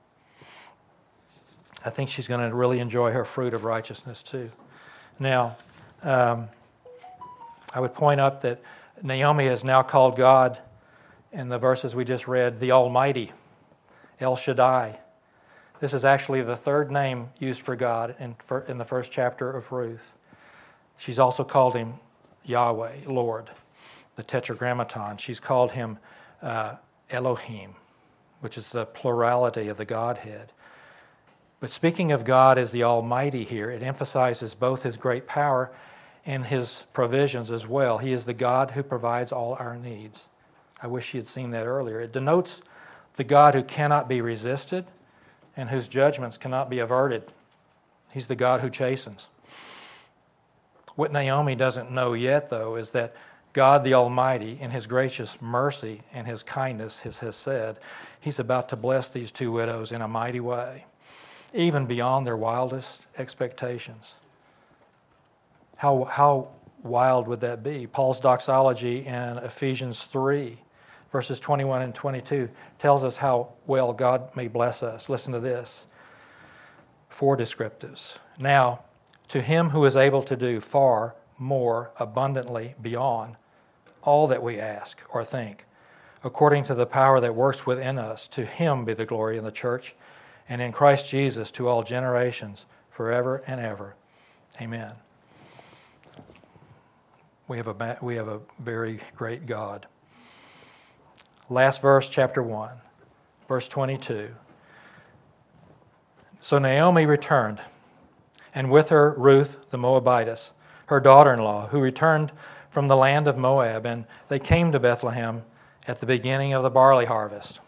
I 1.84 1.90
think 1.90 2.10
she's 2.10 2.28
going 2.28 2.48
to 2.48 2.54
really 2.54 2.78
enjoy 2.78 3.12
her 3.12 3.24
fruit 3.24 3.54
of 3.54 3.64
righteousness 3.64 4.22
too. 4.22 4.50
Now, 5.18 5.56
um, 6.02 6.48
I 7.72 7.80
would 7.80 7.94
point 7.94 8.20
up 8.20 8.42
that 8.42 8.60
Naomi 9.02 9.46
has 9.46 9.64
now 9.64 9.82
called 9.82 10.16
God, 10.16 10.58
in 11.32 11.48
the 11.48 11.58
verses 11.58 11.94
we 11.94 12.04
just 12.04 12.26
read, 12.26 12.60
the 12.60 12.72
Almighty, 12.72 13.32
El 14.18 14.36
Shaddai. 14.36 14.98
This 15.80 15.94
is 15.94 16.04
actually 16.04 16.42
the 16.42 16.56
third 16.56 16.90
name 16.90 17.28
used 17.38 17.62
for 17.62 17.76
God 17.76 18.14
in, 18.18 18.34
fir- 18.34 18.64
in 18.68 18.78
the 18.78 18.84
first 18.84 19.12
chapter 19.12 19.50
of 19.50 19.70
Ruth. 19.72 20.14
She's 20.98 21.18
also 21.18 21.44
called 21.44 21.74
him 21.74 21.94
Yahweh, 22.44 23.06
Lord, 23.06 23.48
the 24.20 24.24
Tetragrammaton. 24.24 25.16
She's 25.16 25.40
called 25.40 25.72
him 25.72 25.96
uh, 26.42 26.74
Elohim, 27.08 27.74
which 28.40 28.58
is 28.58 28.68
the 28.68 28.84
plurality 28.84 29.68
of 29.68 29.78
the 29.78 29.86
Godhead. 29.86 30.52
But 31.58 31.70
speaking 31.70 32.10
of 32.12 32.26
God 32.26 32.58
as 32.58 32.70
the 32.70 32.84
Almighty 32.84 33.44
here, 33.44 33.70
it 33.70 33.82
emphasizes 33.82 34.52
both 34.54 34.82
his 34.82 34.98
great 34.98 35.26
power 35.26 35.72
and 36.26 36.44
his 36.44 36.84
provisions 36.92 37.50
as 37.50 37.66
well. 37.66 37.96
He 37.96 38.12
is 38.12 38.26
the 38.26 38.34
God 38.34 38.72
who 38.72 38.82
provides 38.82 39.32
all 39.32 39.54
our 39.54 39.74
needs. 39.74 40.26
I 40.82 40.86
wish 40.86 41.14
you 41.14 41.20
had 41.20 41.26
seen 41.26 41.50
that 41.52 41.66
earlier. 41.66 41.98
It 42.00 42.12
denotes 42.12 42.60
the 43.16 43.24
God 43.24 43.54
who 43.54 43.62
cannot 43.62 44.06
be 44.06 44.20
resisted 44.20 44.84
and 45.56 45.70
whose 45.70 45.88
judgments 45.88 46.36
cannot 46.36 46.68
be 46.68 46.78
averted. 46.78 47.32
He's 48.12 48.28
the 48.28 48.36
God 48.36 48.60
who 48.60 48.68
chastens. 48.68 49.28
What 50.94 51.10
Naomi 51.10 51.54
doesn't 51.54 51.90
know 51.90 52.12
yet, 52.12 52.50
though, 52.50 52.76
is 52.76 52.90
that 52.90 53.14
God 53.52 53.82
the 53.82 53.94
Almighty, 53.94 54.58
in 54.60 54.70
His 54.70 54.86
gracious 54.86 55.36
mercy 55.40 56.02
and 56.12 56.26
His 56.26 56.42
kindness, 56.42 57.00
has, 57.00 57.18
has 57.18 57.36
said, 57.36 57.78
He's 58.20 58.38
about 58.38 58.68
to 58.68 58.76
bless 58.76 59.08
these 59.08 59.30
two 59.30 59.50
widows 59.50 59.92
in 59.92 60.02
a 60.02 60.08
mighty 60.08 60.40
way, 60.40 60.86
even 61.52 61.86
beyond 61.86 62.26
their 62.26 62.36
wildest 62.36 63.02
expectations. 63.18 64.14
How, 65.76 66.04
how 66.04 66.50
wild 66.82 67.26
would 67.26 67.40
that 67.40 67.62
be? 67.62 67.86
Paul's 67.86 68.20
doxology 68.20 69.06
in 69.06 69.38
Ephesians 69.38 70.02
3, 70.02 70.58
verses 71.10 71.40
21 71.40 71.82
and 71.82 71.94
22, 71.94 72.48
tells 72.78 73.02
us 73.02 73.16
how 73.16 73.54
well 73.66 73.92
God 73.92 74.34
may 74.36 74.46
bless 74.46 74.82
us. 74.82 75.08
Listen 75.08 75.32
to 75.32 75.40
this 75.40 75.86
four 77.08 77.36
descriptives. 77.36 78.16
Now, 78.38 78.84
to 79.28 79.42
him 79.42 79.70
who 79.70 79.84
is 79.84 79.96
able 79.96 80.22
to 80.22 80.36
do 80.36 80.60
far 80.60 81.14
more 81.38 81.90
abundantly 81.98 82.74
beyond 82.80 83.36
all 84.02 84.26
that 84.28 84.42
we 84.42 84.58
ask 84.58 85.00
or 85.10 85.24
think, 85.24 85.66
according 86.24 86.64
to 86.64 86.74
the 86.74 86.86
power 86.86 87.20
that 87.20 87.34
works 87.34 87.66
within 87.66 87.98
us, 87.98 88.28
to 88.28 88.44
him 88.44 88.84
be 88.84 88.94
the 88.94 89.06
glory 89.06 89.38
in 89.38 89.44
the 89.44 89.50
church 89.50 89.94
and 90.48 90.60
in 90.60 90.72
Christ 90.72 91.08
Jesus 91.08 91.50
to 91.52 91.68
all 91.68 91.82
generations, 91.82 92.66
forever 92.90 93.42
and 93.46 93.60
ever. 93.60 93.94
Amen. 94.60 94.92
We 97.48 97.56
have 97.56 97.68
a, 97.68 97.98
we 98.00 98.16
have 98.16 98.28
a 98.28 98.40
very 98.58 99.00
great 99.16 99.46
God. 99.46 99.86
Last 101.48 101.82
verse, 101.82 102.08
chapter 102.08 102.42
1, 102.42 102.70
verse 103.48 103.66
22. 103.66 104.30
So 106.40 106.58
Naomi 106.58 107.06
returned, 107.06 107.60
and 108.54 108.70
with 108.70 108.88
her 108.90 109.14
Ruth 109.16 109.70
the 109.70 109.78
Moabitess, 109.78 110.52
her 110.86 111.00
daughter 111.00 111.32
in 111.32 111.40
law, 111.40 111.68
who 111.68 111.80
returned 111.80 112.32
from 112.70 112.88
the 112.88 112.96
land 112.96 113.28
of 113.28 113.36
Moab, 113.36 113.84
and 113.84 114.06
they 114.28 114.38
came 114.38 114.72
to 114.72 114.80
Bethlehem 114.80 115.42
at 115.86 116.00
the 116.00 116.06
beginning 116.06 116.52
of 116.52 116.62
the 116.62 116.70
barley 116.70 117.04
harvest. 117.04 117.60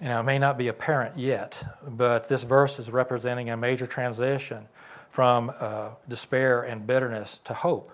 Now, 0.00 0.20
it 0.20 0.24
may 0.24 0.38
not 0.38 0.58
be 0.58 0.68
apparent 0.68 1.18
yet, 1.18 1.62
but 1.86 2.28
this 2.28 2.42
verse 2.42 2.78
is 2.78 2.90
representing 2.90 3.50
a 3.50 3.56
major 3.56 3.86
transition 3.86 4.68
from 5.08 5.52
uh, 5.60 5.90
despair 6.08 6.62
and 6.62 6.86
bitterness 6.86 7.40
to 7.44 7.54
hope. 7.54 7.92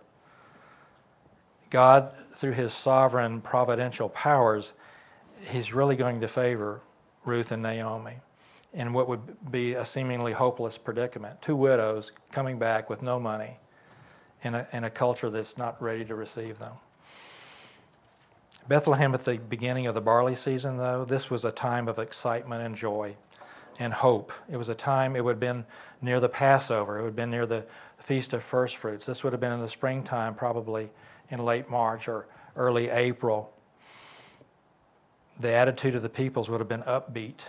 God, 1.69 2.13
through 2.35 2.53
his 2.53 2.73
sovereign 2.73 3.41
providential 3.41 4.09
powers, 4.09 4.73
he's 5.43 5.73
really 5.73 5.95
going 5.95 6.21
to 6.21 6.29
favor 6.29 6.81
Ruth 7.25 7.53
and 7.53 7.63
Naomi 7.63 8.17
in 8.73 8.93
what 8.93 9.09
would 9.09 9.51
be 9.51 9.75
a 9.75 9.85
seemingly 9.85 10.33
hopeless 10.33 10.79
predicament. 10.79 11.43
Two 11.43 11.57
widows 11.57 12.13
coming 12.33 12.59
back 12.59 12.89
with 12.89 13.03
no 13.03 13.21
money 13.21 13.59
in 14.43 14.55
a, 14.55 14.67
in 14.73 14.85
a 14.85 14.91
culture 14.91 15.31
that's 15.31 15.59
not 15.59 15.81
ready 15.83 16.05
to 16.05 16.15
receive 16.15 16.59
them. 16.59 16.73
Bethlehem 18.69 19.15
at 19.15 19.25
the 19.25 19.37
beginning 19.37 19.87
of 19.87 19.95
the 19.95 20.01
barley 20.01 20.37
season, 20.37 20.77
though, 20.77 21.05
this 21.05 21.31
was 21.31 21.45
a 21.45 21.51
time 21.51 21.89
of 21.89 21.99
excitement 21.99 22.63
and 22.63 22.77
joy 22.77 23.17
and 23.79 23.93
hope. 23.93 24.33
It 24.51 24.57
was 24.57 24.69
a 24.69 24.75
time, 24.75 25.17
it 25.17 25.25
would 25.25 25.33
have 25.33 25.41
been 25.41 25.65
near 26.03 26.21
the 26.21 26.29
Passover, 26.29 26.99
it 26.99 27.03
would 27.03 27.09
have 27.09 27.17
been 27.17 27.31
near 27.31 27.47
the 27.47 27.65
Feast 27.99 28.33
of 28.33 28.43
First 28.43 28.77
Fruits. 28.77 29.07
This 29.07 29.25
would 29.25 29.33
have 29.33 29.41
been 29.41 29.53
in 29.53 29.61
the 29.61 29.69
springtime, 29.69 30.35
probably 30.35 30.91
in 31.31 31.45
late 31.45 31.69
March 31.69 32.09
or 32.09 32.27
early 32.57 32.91
April. 32.91 33.53
The 35.39 35.53
attitude 35.53 35.95
of 35.95 36.03
the 36.03 36.09
peoples 36.09 36.51
would 36.51 36.61
have 36.61 36.69
been 36.69 36.83
upbeat 36.83 37.41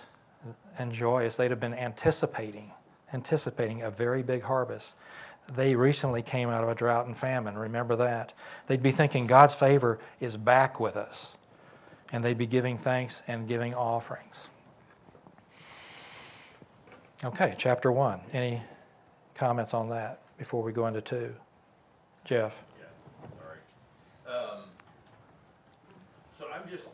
and 0.77 0.91
joyous. 0.91 1.35
They'd 1.35 1.51
have 1.51 1.59
been 1.59 1.73
anticipating, 1.73 2.71
anticipating 3.13 3.81
a 3.81 3.91
very 3.91 4.23
big 4.23 4.43
harvest. 4.43 4.93
They 5.47 5.75
recently 5.75 6.21
came 6.21 6.49
out 6.49 6.63
of 6.63 6.69
a 6.69 6.75
drought 6.75 7.07
and 7.07 7.17
famine. 7.17 7.57
Remember 7.57 7.95
that. 7.97 8.33
They'd 8.67 8.81
be 8.81 8.91
thinking 8.91 9.27
God's 9.27 9.53
favor 9.55 9.99
is 10.19 10.37
back 10.37 10.79
with 10.79 10.95
us. 10.95 11.33
And 12.11 12.23
they'd 12.23 12.37
be 12.37 12.47
giving 12.47 12.77
thanks 12.77 13.23
and 13.27 13.47
giving 13.47 13.73
offerings. 13.73 14.49
Okay, 17.23 17.55
chapter 17.57 17.91
one. 17.91 18.21
Any 18.33 18.61
comments 19.35 19.73
on 19.73 19.89
that 19.89 20.21
before 20.37 20.63
we 20.63 20.71
go 20.71 20.87
into 20.87 21.01
two? 21.01 21.35
Jeff? 22.25 22.63
Yeah, 22.79 23.27
sorry. 23.39 23.59
Um, 24.27 24.63
so 26.37 26.45
I'm 26.53 26.69
just, 26.69 26.87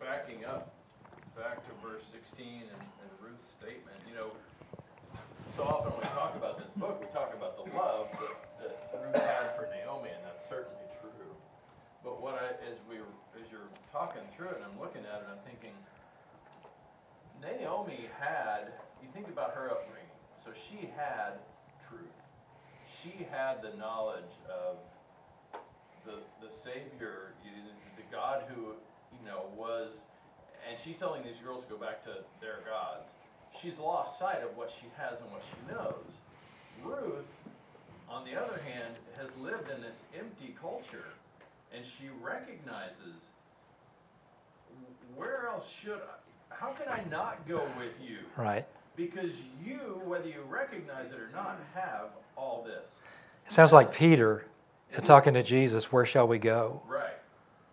backing 0.00 0.44
up, 0.46 0.72
back 1.36 1.62
to 1.66 1.70
verse 1.86 2.04
sixteen 2.10 2.62
and, 2.62 2.80
and 2.80 3.10
Ruth's 3.22 3.46
statement, 3.60 3.98
you 4.08 4.14
know, 4.14 4.30
so 5.56 5.62
often 5.62 5.92
through 14.40 14.48
it, 14.48 14.56
and 14.56 14.64
I'm 14.64 14.80
looking 14.80 15.02
at 15.02 15.20
it, 15.20 15.28
I'm 15.28 15.44
thinking, 15.44 15.76
Naomi 17.44 18.08
had, 18.18 18.72
you 19.02 19.08
think 19.12 19.28
about 19.28 19.52
her 19.52 19.70
upbringing, 19.70 20.16
so 20.42 20.50
she 20.56 20.88
had 20.96 21.36
truth. 21.88 22.08
She 22.88 23.26
had 23.30 23.60
the 23.60 23.76
knowledge 23.76 24.32
of 24.48 24.78
the, 26.06 26.24
the 26.40 26.50
Savior, 26.50 27.34
the 27.96 28.02
God 28.10 28.44
who, 28.48 28.72
you 29.12 29.26
know, 29.26 29.44
was, 29.54 30.00
and 30.66 30.80
she's 30.80 30.96
telling 30.96 31.22
these 31.22 31.36
girls 31.44 31.64
to 31.64 31.70
go 31.72 31.76
back 31.76 32.02
to 32.04 32.24
their 32.40 32.60
gods. 32.64 33.12
She's 33.60 33.78
lost 33.78 34.18
sight 34.18 34.42
of 34.42 34.56
what 34.56 34.70
she 34.70 34.86
has 34.96 35.20
and 35.20 35.30
what 35.30 35.42
she 35.44 35.74
knows. 35.74 36.16
Ruth, 36.82 37.28
on 38.08 38.24
the 38.24 38.40
other 38.40 38.58
hand, 38.64 38.94
has 39.18 39.36
lived 39.36 39.70
in 39.70 39.82
this 39.82 40.00
empty 40.18 40.56
culture, 40.58 41.12
and 41.74 41.84
she 41.84 42.08
recognizes 42.22 43.28
where 45.16 45.48
else 45.48 45.70
should 45.70 45.92
I, 45.92 46.54
how 46.54 46.72
can 46.72 46.88
I 46.88 47.02
not 47.10 47.46
go 47.48 47.62
with 47.78 47.94
you? 48.06 48.18
Right. 48.36 48.66
Because 48.96 49.32
you, 49.64 50.02
whether 50.04 50.28
you 50.28 50.42
recognize 50.48 51.10
it 51.10 51.18
or 51.18 51.30
not, 51.32 51.58
have 51.74 52.08
all 52.36 52.66
this. 52.66 52.96
It 53.46 53.52
sounds 53.52 53.72
like 53.72 53.94
Peter 53.94 54.44
uh, 54.96 55.00
talking 55.00 55.34
to 55.34 55.42
Jesus, 55.42 55.90
where 55.90 56.04
shall 56.04 56.28
we 56.28 56.38
go? 56.38 56.82
Right. 56.88 57.14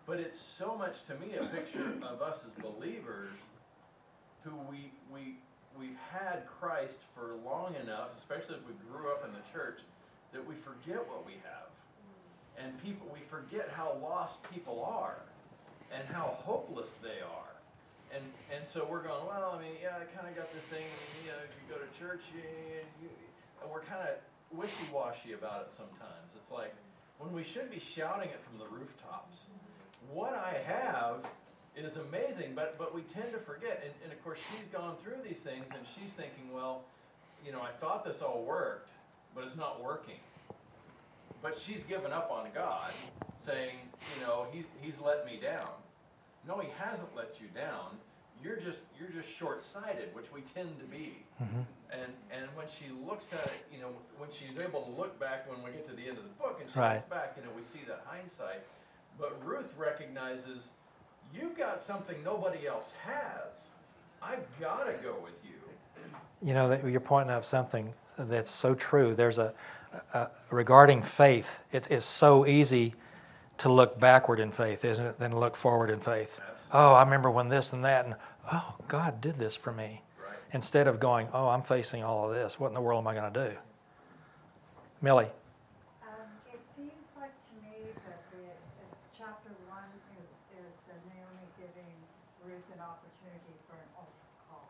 But 0.06 0.20
it's 0.20 0.40
so 0.40 0.74
much 0.76 1.04
to 1.04 1.14
me 1.16 1.34
a 1.38 1.44
picture 1.44 1.92
of 2.02 2.22
us 2.22 2.44
as 2.46 2.62
believers 2.62 3.30
who 4.42 4.52
we 4.70 4.90
we 5.12 5.36
we've 5.78 5.98
had 6.10 6.46
Christ 6.46 7.00
for 7.14 7.34
long 7.44 7.74
enough, 7.82 8.08
especially 8.16 8.54
if 8.54 8.66
we 8.66 8.72
grew 8.90 9.10
up 9.10 9.24
in 9.24 9.32
the 9.32 9.44
church, 9.52 9.80
that 10.32 10.46
we 10.46 10.54
forget 10.54 11.06
what 11.08 11.26
we 11.26 11.34
have. 11.44 11.68
And 12.58 12.82
people 12.82 13.06
we 13.12 13.20
forget 13.20 13.70
how 13.76 13.96
lost 14.02 14.42
people 14.50 14.82
are 14.82 15.18
and 15.92 16.06
how 16.08 16.38
hopeless 16.44 16.96
they 17.02 17.20
are. 17.20 17.54
And 18.14 18.24
and 18.54 18.66
so 18.66 18.86
we're 18.88 19.02
going, 19.02 19.26
well, 19.26 19.58
I 19.58 19.62
mean, 19.62 19.76
yeah, 19.82 20.00
I 20.00 20.04
kind 20.16 20.28
of 20.28 20.36
got 20.36 20.52
this 20.54 20.64
thing, 20.64 20.84
you 21.24 21.30
know, 21.30 21.38
if 21.44 21.52
you 21.56 21.64
go 21.68 21.80
to 21.80 21.88
church, 21.98 22.22
you, 22.34 23.08
and 23.62 23.70
we're 23.70 23.82
kind 23.82 24.00
of 24.08 24.16
wishy-washy 24.56 25.32
about 25.34 25.68
it 25.68 25.72
sometimes. 25.76 26.32
It's 26.40 26.50
like 26.50 26.74
when 27.18 27.32
we 27.32 27.44
should 27.44 27.70
be 27.70 27.80
shouting 27.80 28.30
it 28.30 28.40
from 28.48 28.58
the 28.58 28.66
rooftops. 28.66 29.38
What 30.12 30.32
I 30.32 30.56
have 30.66 31.26
is 31.76 31.96
amazing, 31.96 32.54
but 32.54 32.78
but 32.78 32.94
we 32.94 33.02
tend 33.02 33.32
to 33.32 33.38
forget. 33.38 33.82
And, 33.84 33.92
and 34.04 34.12
of 34.12 34.24
course, 34.24 34.38
she's 34.50 34.66
gone 34.72 34.96
through 35.02 35.20
these 35.26 35.40
things, 35.40 35.66
and 35.70 35.84
she's 35.94 36.12
thinking, 36.12 36.52
well, 36.52 36.82
you 37.44 37.52
know, 37.52 37.60
I 37.60 37.70
thought 37.80 38.04
this 38.04 38.22
all 38.22 38.42
worked, 38.42 38.88
but 39.34 39.44
it's 39.44 39.56
not 39.56 39.82
working. 39.82 40.20
But 41.42 41.58
she's 41.58 41.84
given 41.84 42.10
up 42.10 42.30
on 42.32 42.48
God, 42.54 42.90
saying, 43.38 43.76
you 44.18 44.26
know, 44.26 44.46
he's, 44.52 44.64
he's 44.80 45.00
let 45.00 45.24
me 45.26 45.38
down. 45.42 45.68
No, 46.46 46.58
he 46.58 46.68
hasn't 46.78 47.14
let 47.16 47.40
you 47.40 47.48
down. 47.54 47.96
You're 48.42 48.56
just, 48.56 48.80
you're 48.98 49.08
just 49.10 49.28
short-sighted, 49.36 50.14
which 50.14 50.32
we 50.32 50.42
tend 50.42 50.78
to 50.78 50.84
be. 50.86 51.18
Mm-hmm. 51.42 51.60
And, 51.90 52.12
and 52.30 52.46
when 52.54 52.66
she 52.68 52.84
looks 53.06 53.32
at 53.32 53.44
it, 53.46 53.66
you 53.74 53.80
know, 53.80 53.88
when 54.18 54.30
she's 54.30 54.58
able 54.58 54.82
to 54.82 54.90
look 54.90 55.18
back 55.18 55.50
when 55.50 55.62
we 55.64 55.70
get 55.72 55.88
to 55.88 55.94
the 55.94 56.02
end 56.08 56.18
of 56.18 56.24
the 56.24 56.30
book 56.38 56.58
and 56.60 56.70
she 56.70 56.78
Right. 56.78 56.96
looks 56.96 57.08
back, 57.08 57.34
you 57.36 57.42
know, 57.42 57.50
we 57.56 57.62
see 57.62 57.80
that 57.88 58.02
hindsight. 58.06 58.62
But 59.18 59.44
Ruth 59.44 59.74
recognizes, 59.76 60.68
you've 61.34 61.56
got 61.56 61.82
something 61.82 62.16
nobody 62.24 62.66
else 62.68 62.92
has. 63.04 63.66
I've 64.22 64.46
gotta 64.60 64.92
go 65.02 65.16
with 65.22 65.34
you. 65.44 65.50
You 66.40 66.54
know, 66.54 66.68
that 66.68 66.84
you're 66.86 67.00
pointing 67.00 67.34
out 67.34 67.44
something 67.44 67.92
that's 68.16 68.50
so 68.50 68.74
true. 68.74 69.14
There's 69.16 69.38
a, 69.38 69.52
a 70.14 70.28
regarding 70.50 71.02
faith. 71.02 71.60
It's, 71.72 71.88
it's 71.88 72.06
so 72.06 72.46
easy 72.46 72.94
to 73.58 73.68
look 73.68 73.98
backward 73.98 74.40
in 74.40 74.52
faith, 74.52 74.84
isn't 74.84 75.04
it, 75.04 75.18
than 75.18 75.36
look 75.38 75.56
forward 75.56 75.90
in 75.90 76.00
faith. 76.00 76.38
Oh, 76.72 76.94
I 76.94 77.02
remember 77.02 77.30
when 77.30 77.48
this 77.48 77.72
and 77.72 77.84
that, 77.84 78.04
and 78.06 78.14
oh, 78.52 78.74
God 78.88 79.20
did 79.20 79.38
this 79.38 79.56
for 79.56 79.72
me. 79.72 80.02
Right. 80.20 80.36
Instead 80.52 80.86
of 80.86 81.00
going, 81.00 81.28
oh, 81.32 81.48
I'm 81.48 81.62
facing 81.62 82.02
all 82.04 82.28
of 82.28 82.34
this. 82.34 82.58
What 82.60 82.68
in 82.68 82.74
the 82.74 82.80
world 82.80 83.02
am 83.02 83.08
I 83.08 83.14
going 83.14 83.32
to 83.32 83.50
do? 83.50 83.56
Millie, 85.00 85.30
Um, 86.02 86.26
it 86.52 86.60
seems 86.76 87.06
like 87.18 87.30
to 87.50 87.54
me 87.62 87.86
that 88.06 88.20
the, 88.34 88.42
uh, 88.42 88.82
chapter 89.16 89.54
one 89.70 89.86
is, 90.18 90.28
is 90.58 90.72
the 90.90 90.98
Naomi 91.10 91.46
giving 91.58 91.94
Ruth 92.42 92.66
an 92.74 92.82
opportunity 92.82 93.54
for 93.70 93.78
an 93.78 93.88
altar 93.94 94.26
call. 94.50 94.66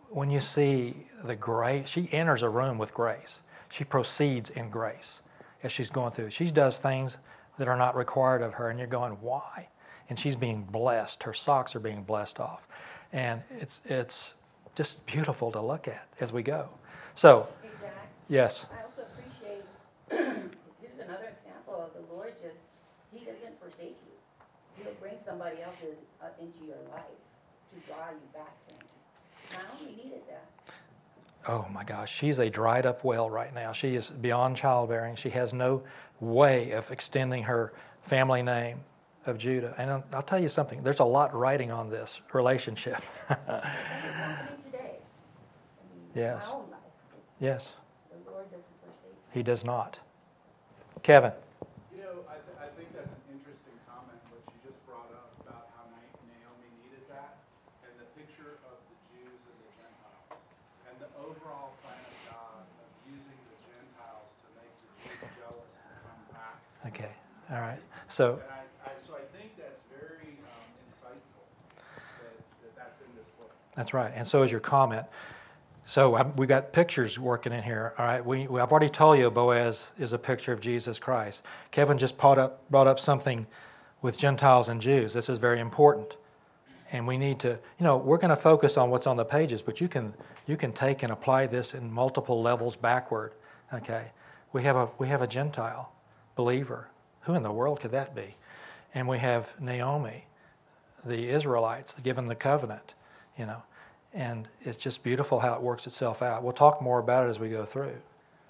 when 0.09 0.29
you 0.29 0.41
see 0.41 1.07
the 1.23 1.37
grace, 1.37 1.89
she 1.89 2.09
enters 2.11 2.43
a 2.43 2.49
room 2.49 2.79
with 2.79 2.93
grace. 2.93 3.41
She 3.69 3.85
proceeds 3.85 4.51
in 4.51 4.71
grace 4.71 5.23
as 5.63 5.71
she's 5.71 5.89
going 5.89 6.11
through. 6.11 6.31
She 6.31 6.51
does 6.51 6.79
things 6.79 7.19
that 7.59 7.69
are 7.69 7.77
not 7.77 7.95
required 7.95 8.43
of 8.43 8.55
her, 8.55 8.71
and 8.71 8.79
you're 8.79 8.89
going, 8.89 9.13
why? 9.21 9.69
And 10.09 10.19
she's 10.19 10.35
being 10.35 10.65
blessed. 10.65 11.23
Her 11.23 11.33
socks 11.33 11.77
are 11.77 11.81
being 11.81 12.03
blessed 12.03 12.41
off. 12.41 12.67
And 13.13 13.43
it's, 13.61 13.81
it's 13.85 14.35
just 14.75 15.05
beautiful 15.07 15.51
to 15.53 15.61
look 15.61 15.89
at 15.89 16.07
as 16.21 16.33
we 16.33 16.43
go. 16.43 16.69
So, 17.15 17.49
Hey, 17.63 17.69
Jack, 17.81 18.09
yes, 18.29 18.67
I 18.73 18.85
also 18.85 19.03
appreciate, 19.03 19.65
here's 20.81 20.99
another 21.07 21.33
example 21.39 21.75
of 21.75 21.91
the 21.95 22.15
Lord 22.15 22.35
just, 22.43 22.57
He 23.13 23.25
doesn't 23.25 23.61
forsake 23.61 23.97
you. 24.07 24.83
He'll 24.83 24.95
bring 24.95 25.15
somebody 25.25 25.63
else 25.63 25.77
uh, 26.23 26.27
into 26.41 26.65
your 26.65 26.79
life 26.93 27.03
to 27.73 27.87
draw 27.87 28.11
you 28.11 28.29
back 28.33 28.67
to 28.69 28.75
Him. 28.75 28.83
Naomi 29.53 29.97
needed 29.97 30.21
that. 30.29 30.73
Oh 31.49 31.67
my 31.71 31.85
gosh, 31.85 32.15
she's 32.15 32.39
a 32.39 32.51
dried 32.51 32.87
up 32.87 33.03
well 33.03 33.29
right 33.31 33.53
now. 33.55 33.73
She 33.73 33.95
is 33.95 34.09
beyond 34.09 34.57
childbearing. 34.57 35.17
She 35.17 35.31
has 35.31 35.53
no 35.53 35.83
way 36.21 36.71
of 36.73 36.91
extending 36.91 37.45
her 37.45 37.73
family 38.03 38.43
name 38.43 38.81
of 39.27 39.39
Judah. 39.39 39.75
And 39.79 39.91
I'll- 39.91 40.05
I'll 40.13 40.23
tell 40.23 40.39
you 40.41 40.49
something, 40.49 40.83
there's 40.83 41.01
a 41.01 41.05
lot 41.05 41.35
writing 41.35 41.71
on 41.71 41.91
this 41.91 42.21
relationship. 42.33 43.03
And 43.29 43.39
it's 43.47 44.17
happening 44.17 44.63
today. 44.65 44.79
I 44.79 45.95
mean, 45.95 46.11
Yes. 46.15 46.47
My 46.47 46.53
own 46.55 46.71
life, 46.71 46.81
yes, 47.39 47.69
the 48.11 48.31
Lord 48.31 48.45
doesn't 48.51 48.65
forsake 48.83 49.13
you. 49.13 49.33
he 49.33 49.43
does 49.43 49.65
not. 49.65 49.99
Kevin, 51.03 51.33
You 51.95 52.03
know, 52.03 52.25
I, 52.29 52.37
th- 52.45 52.59
I 52.61 52.69
think 52.77 52.93
that's 52.97 53.09
an 53.13 53.25
interesting 53.33 53.77
comment, 53.89 54.19
what 54.33 54.43
you 54.53 54.59
just 54.67 54.77
brought 54.89 55.09
up 55.17 55.31
about 55.45 55.69
how 55.77 55.85
Naomi 55.93 56.69
needed 56.85 57.05
that, 57.09 57.41
and 57.87 57.93
the 58.01 58.09
picture 58.19 58.59
of 58.69 58.77
the 58.89 58.97
Jews 59.15 59.41
and 59.49 59.57
the 59.65 59.71
Gentiles, 59.81 60.41
and 60.89 60.95
the 61.01 61.11
overall 61.21 61.73
plan 61.85 62.01
of 62.05 62.17
God 62.29 62.65
of 62.85 62.89
using 63.09 63.37
the 63.49 63.57
Gentiles 63.69 64.29
to 64.45 64.49
make 64.61 64.73
the 64.81 64.89
Jews 65.05 65.21
jealous 65.41 65.69
to 65.73 65.81
come 66.05 66.21
back. 66.37 66.57
okay, 66.93 67.13
all 67.53 67.63
right. 67.65 67.81
So, 68.13 68.43
And 68.45 68.51
I, 68.53 68.91
I, 68.91 68.93
so 69.01 69.15
I 69.17 69.25
think 69.33 69.57
that's 69.57 69.81
very 69.89 70.37
um, 70.45 70.69
insightful, 70.85 71.47
that, 71.81 72.35
that 72.61 72.73
that's 72.77 72.99
in 73.01 73.09
this 73.17 73.31
book. 73.41 73.55
That's 73.77 73.95
right, 73.95 74.13
and 74.15 74.27
so 74.27 74.43
is 74.43 74.51
your 74.51 74.61
comment. 74.61 75.07
So 75.87 76.17
um, 76.17 76.37
we 76.37 76.47
got 76.47 76.73
pictures 76.73 77.19
working 77.19 77.53
in 77.53 77.63
here. 77.63 77.95
All 77.99 78.05
right, 78.05 78.25
we, 78.25 78.47
we 78.47 78.61
I've 78.61 78.71
already 78.71 78.89
told 78.89 79.19
you 79.19 79.31
Boaz 79.31 79.91
is 79.99 80.13
a 80.13 80.19
picture 80.19 80.53
of 80.53 80.61
Jesus 80.61 80.99
Christ. 80.99 81.43
Kevin 81.71 81.99
just 81.99 82.17
brought 82.17 82.39
up 82.39 82.69
brought 82.71 82.87
up 82.87 83.01
something 83.01 83.47
with 84.03 84.17
Gentiles 84.17 84.69
and 84.69 84.81
Jews. 84.81 85.13
This 85.13 85.29
is 85.29 85.39
very 85.39 85.61
important, 85.61 86.17
and 86.93 87.07
we 87.07 87.17
need 87.17 87.39
to. 87.41 87.49
You 87.49 87.85
know, 87.85 87.97
we're 87.97 88.19
going 88.19 88.31
to 88.31 88.37
focus 88.37 88.77
on 88.77 88.91
what's 88.91 89.07
on 89.07 89.17
the 89.17 89.25
pages, 89.25 89.63
but 89.63 89.81
you 89.81 89.89
can 89.89 90.15
you 90.47 90.57
can 90.57 90.73
take 90.73 91.03
and 91.03 91.13
apply 91.13 91.47
this 91.47 91.75
in 91.75 91.93
multiple 91.93 92.41
levels 92.43 92.77
backward. 92.77 93.33
Okay, 93.73 94.13
we 94.53 94.63
have 94.65 94.77
a 94.77 94.89
we 94.99 95.09
have 95.09 95.23
a 95.23 95.27
Gentile 95.27 95.93
believer. 96.35 96.89
Who 97.23 97.35
in 97.35 97.43
the 97.43 97.53
world 97.53 97.81
could 97.81 97.91
that 97.93 98.15
be? 98.15 98.35
And 98.95 99.07
we 99.07 99.19
have 99.19 99.61
Naomi, 99.61 100.25
the 101.05 101.29
Israelites 101.29 101.95
given 102.03 102.29
the 102.29 102.35
covenant, 102.35 102.95
you 103.41 103.47
know. 103.47 103.63
And 104.13 104.49
it's 104.61 104.77
just 104.77 105.03
beautiful 105.03 105.41
how 105.41 105.55
it 105.55 105.63
works 105.63 105.87
itself 105.87 106.21
out. 106.21 106.43
We'll 106.43 106.53
talk 106.53 106.83
more 106.83 106.99
about 106.99 107.27
it 107.27 107.31
as 107.31 107.39
we 107.39 107.49
go 107.49 107.65
through. 107.65 107.97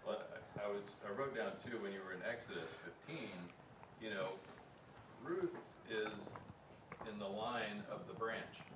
Well, 0.06 0.18
I 0.58 0.64
I 0.64 0.68
was, 0.68 0.82
I 1.06 1.16
wrote 1.16 1.36
down 1.36 1.52
too, 1.64 1.78
when 1.82 1.92
you 1.92 2.00
were 2.04 2.12
in 2.12 2.22
Exodus 2.28 2.70
fifteen, 2.84 3.30
you 4.02 4.10
know, 4.10 4.30
Ruth 5.22 5.54
is 5.88 6.10
in 7.10 7.18
the 7.18 7.28
line 7.28 7.84
of 7.92 8.00
the 8.08 8.14
branch. 8.14 8.66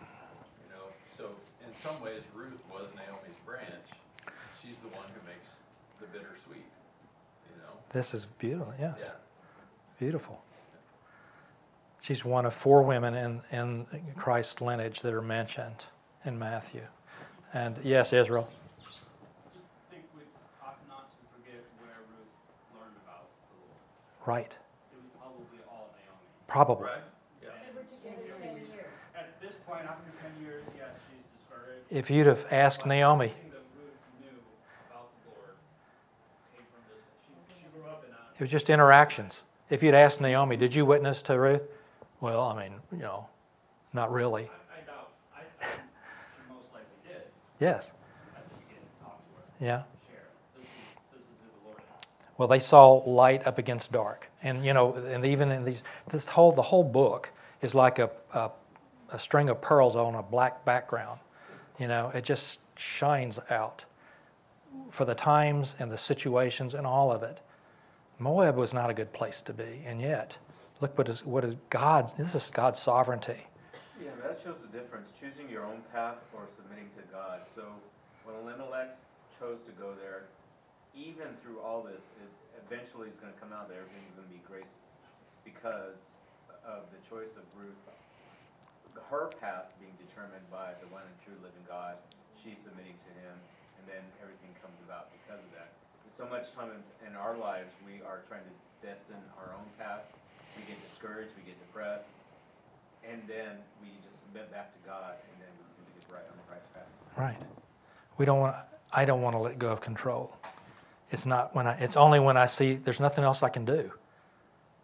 You 0.00 0.68
know, 0.70 0.84
so 1.16 1.24
in 1.66 1.72
some 1.82 2.00
ways 2.02 2.22
Ruth 2.34 2.62
was 2.72 2.88
Naomi's 2.96 3.40
branch. 3.44 3.88
She's 4.62 4.78
the 4.78 4.88
one 4.88 5.06
who 5.12 5.20
makes 5.26 5.50
the 6.00 6.06
bittersweet, 6.06 6.70
you 7.50 7.56
know? 7.58 7.74
This 7.92 8.14
is 8.14 8.26
beautiful, 8.26 8.72
yes. 8.80 9.00
Yeah. 9.04 9.10
Beautiful. 9.98 10.40
She's 12.02 12.24
one 12.24 12.46
of 12.46 12.52
four 12.52 12.82
women 12.82 13.14
in, 13.14 13.42
in 13.52 13.86
Christ's 14.16 14.60
lineage 14.60 15.02
that 15.02 15.14
are 15.14 15.22
mentioned 15.22 15.84
in 16.24 16.36
Matthew. 16.36 16.82
And 17.54 17.78
yes, 17.84 18.12
Israel. 18.12 18.48
just 18.82 18.98
think 19.88 20.02
we 20.12 20.22
ought 20.60 20.78
not 20.88 21.12
to 21.12 21.16
forget 21.30 21.62
where 21.78 22.02
Ruth 22.10 22.26
learned 22.74 22.96
about 23.06 23.30
the 23.46 23.54
Lord. 23.54 23.78
Right. 24.26 24.50
It 24.90 24.98
was 24.98 25.06
probably 25.16 25.62
all 25.70 25.94
Naomi. 25.94 26.26
Probably. 26.48 26.86
Right? 26.86 27.06
Yeah. 27.40 27.50
They 27.62 27.70
were 27.70 27.86
together 27.86 28.34
ten 28.42 28.56
years. 28.74 28.90
At 29.14 29.40
this 29.40 29.54
point, 29.64 29.86
after 29.86 30.10
ten 30.18 30.34
years, 30.42 30.64
yes, 30.76 30.90
she's 31.06 31.22
discouraged. 31.38 31.86
If 31.88 32.10
you'd 32.10 32.26
have 32.26 32.44
asked 32.50 32.80
but 32.80 32.88
Naomi, 32.88 33.26
Everything 33.26 33.50
that 33.54 33.62
Ruth 33.78 34.02
knew 34.18 34.42
about 34.90 35.06
the 35.22 35.30
Lord 35.30 35.54
came 36.50 36.66
from 36.66 36.82
this. 36.90 37.06
She, 37.22 37.62
she 37.62 37.66
grew 37.70 37.88
up 37.88 38.02
in 38.02 38.10
a. 38.10 38.18
it 38.34 38.40
was 38.42 38.50
just 38.50 38.70
interactions. 38.70 39.44
If 39.70 39.84
you'd 39.84 39.94
asked 39.94 40.20
Naomi, 40.20 40.56
did 40.56 40.74
you 40.74 40.84
witness 40.84 41.22
to 41.30 41.38
Ruth? 41.38 41.62
Well, 42.22 42.40
I 42.40 42.62
mean, 42.62 42.74
you 42.92 42.98
know, 42.98 43.26
not 43.92 44.12
really. 44.12 44.44
I, 44.44 44.78
I 44.78 44.80
doubt. 44.86 45.10
I, 45.34 45.40
I 45.40 45.66
she 45.66 46.52
most 46.54 46.72
likely 46.72 46.86
did. 47.04 47.22
Yes. 47.58 47.92
At 48.36 48.48
the 48.48 48.54
beginning, 48.58 48.88
talk 49.02 49.18
to 49.18 49.64
her, 49.64 49.66
Yeah. 49.66 49.82
share. 50.08 50.28
This 50.56 50.64
is 50.64 50.70
this 51.12 51.20
is 51.20 51.26
the 51.42 51.66
Lord. 51.68 51.82
Well, 52.38 52.46
they 52.46 52.60
saw 52.60 52.92
light 53.10 53.44
up 53.44 53.58
against 53.58 53.90
dark, 53.90 54.30
and 54.40 54.64
you 54.64 54.72
know, 54.72 54.94
and 54.94 55.26
even 55.26 55.50
in 55.50 55.64
these, 55.64 55.82
this 56.12 56.24
whole 56.26 56.52
the 56.52 56.62
whole 56.62 56.84
book 56.84 57.30
is 57.60 57.74
like 57.74 57.98
a, 57.98 58.08
a 58.32 58.50
a 59.10 59.18
string 59.18 59.48
of 59.48 59.60
pearls 59.60 59.96
on 59.96 60.14
a 60.14 60.22
black 60.22 60.64
background. 60.64 61.18
You 61.80 61.88
know, 61.88 62.12
it 62.14 62.22
just 62.22 62.60
shines 62.78 63.40
out 63.50 63.84
for 64.90 65.04
the 65.04 65.16
times 65.16 65.74
and 65.80 65.90
the 65.90 65.98
situations 65.98 66.72
and 66.74 66.86
all 66.86 67.10
of 67.10 67.24
it. 67.24 67.40
Moab 68.20 68.54
was 68.54 68.72
not 68.72 68.90
a 68.90 68.94
good 68.94 69.12
place 69.12 69.42
to 69.42 69.52
be, 69.52 69.82
and 69.84 70.00
yet, 70.00 70.36
look 70.82 70.98
what 70.98 71.08
is 71.08 71.24
what 71.24 71.46
is 71.46 71.54
God's. 71.70 72.12
This 72.18 72.34
is 72.34 72.50
God's 72.50 72.82
sovereignty. 72.82 73.46
Yeah, 74.02 74.10
that 74.26 74.42
shows 74.42 74.66
the 74.66 74.72
difference, 74.74 75.14
choosing 75.14 75.46
your 75.46 75.62
own 75.62 75.80
path 75.94 76.18
or 76.34 76.50
submitting 76.50 76.90
to 76.98 77.02
God. 77.14 77.46
So 77.46 77.70
when 78.26 78.34
Elimelech 78.42 78.98
chose 79.38 79.62
to 79.70 79.72
go 79.78 79.94
there, 79.94 80.26
even 80.92 81.38
through 81.40 81.62
all 81.62 81.86
this, 81.86 82.02
it 82.18 82.30
eventually 82.66 83.06
is 83.08 83.16
going 83.22 83.30
to 83.30 83.38
come 83.38 83.54
out 83.54 83.70
that 83.70 83.78
everything's 83.78 84.10
going 84.18 84.26
to 84.26 84.34
be 84.34 84.42
graced 84.42 84.74
because 85.46 86.18
of 86.66 86.90
the 86.90 86.98
choice 87.06 87.38
of 87.38 87.46
Ruth. 87.54 87.78
Her 89.08 89.30
path 89.38 89.72
being 89.78 89.94
determined 89.96 90.44
by 90.50 90.74
the 90.82 90.90
one 90.90 91.06
and 91.06 91.16
true 91.22 91.38
living 91.40 91.64
God, 91.64 91.96
she's 92.42 92.58
submitting 92.58 92.98
to 92.98 93.10
Him, 93.22 93.34
and 93.78 93.84
then 93.86 94.02
everything 94.18 94.50
comes 94.58 94.76
about 94.84 95.14
because 95.14 95.40
of 95.40 95.50
that. 95.54 95.72
So 96.12 96.28
much 96.28 96.52
time 96.52 96.68
in- 96.74 97.08
in 97.08 97.16
our 97.16 97.38
lives, 97.38 97.72
we 97.86 98.04
are 98.04 98.20
trying 98.28 98.44
to 98.44 98.54
destine 98.84 99.24
our 99.40 99.54
own 99.56 99.64
path 99.80 100.04
we 100.56 100.62
get 100.64 100.78
discouraged, 100.88 101.30
we 101.36 101.44
get 101.44 101.58
depressed, 101.66 102.06
and 103.08 103.22
then 103.26 103.58
we 103.82 103.88
just 104.04 104.20
submit 104.22 104.50
back 104.52 104.72
to 104.72 104.80
God, 104.88 105.14
and 105.30 105.40
then 105.40 105.50
we 105.58 105.64
seem 105.74 105.84
to 105.86 105.94
get 106.00 106.06
right 106.12 106.26
on 106.30 106.36
the 106.36 106.52
right 106.52 106.74
path. 106.74 106.90
Right. 107.16 107.40
We 108.18 108.24
don't 108.24 108.40
want. 108.40 108.56
I 108.92 109.04
don't 109.04 109.22
want 109.22 109.34
to 109.34 109.40
let 109.40 109.58
go 109.58 109.68
of 109.68 109.80
control. 109.80 110.36
It's 111.10 111.26
not 111.26 111.54
when 111.54 111.66
I. 111.66 111.74
It's 111.78 111.96
only 111.96 112.20
when 112.20 112.36
I 112.36 112.46
see 112.46 112.74
there's 112.74 113.00
nothing 113.00 113.24
else 113.24 113.42
I 113.42 113.48
can 113.48 113.64
do 113.64 113.92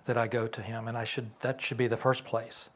that 0.07 0.16
I 0.16 0.26
go 0.26 0.46
to 0.46 0.62
Him, 0.62 0.88
and 0.88 0.96
I 0.96 1.04
should. 1.04 1.31
That 1.40 1.61
should 1.61 1.76
be 1.76 1.87
the 1.87 1.96
first 1.96 2.24
place, 2.24 2.70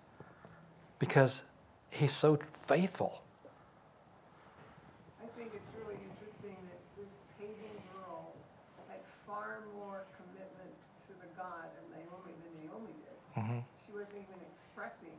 because 0.98 1.42
He's 1.90 2.12
so 2.12 2.38
faithful. 2.60 3.20
I 5.20 5.28
think 5.36 5.52
it's 5.52 5.68
really 5.76 6.00
interesting 6.00 6.56
that 6.72 6.80
this 6.96 7.20
pagan 7.36 7.76
girl 7.92 8.32
had 8.88 9.00
far 9.28 9.60
more 9.76 10.08
commitment 10.16 10.72
to 11.08 11.12
the 11.20 11.28
God 11.36 11.68
of 11.76 11.84
Naomi 11.92 12.32
than 12.40 12.52
Naomi 12.64 12.96
did. 13.04 13.16
hmm 13.36 13.60
She 13.84 13.92
wasn't 13.92 14.24
even 14.24 14.40
expressing 14.52 15.16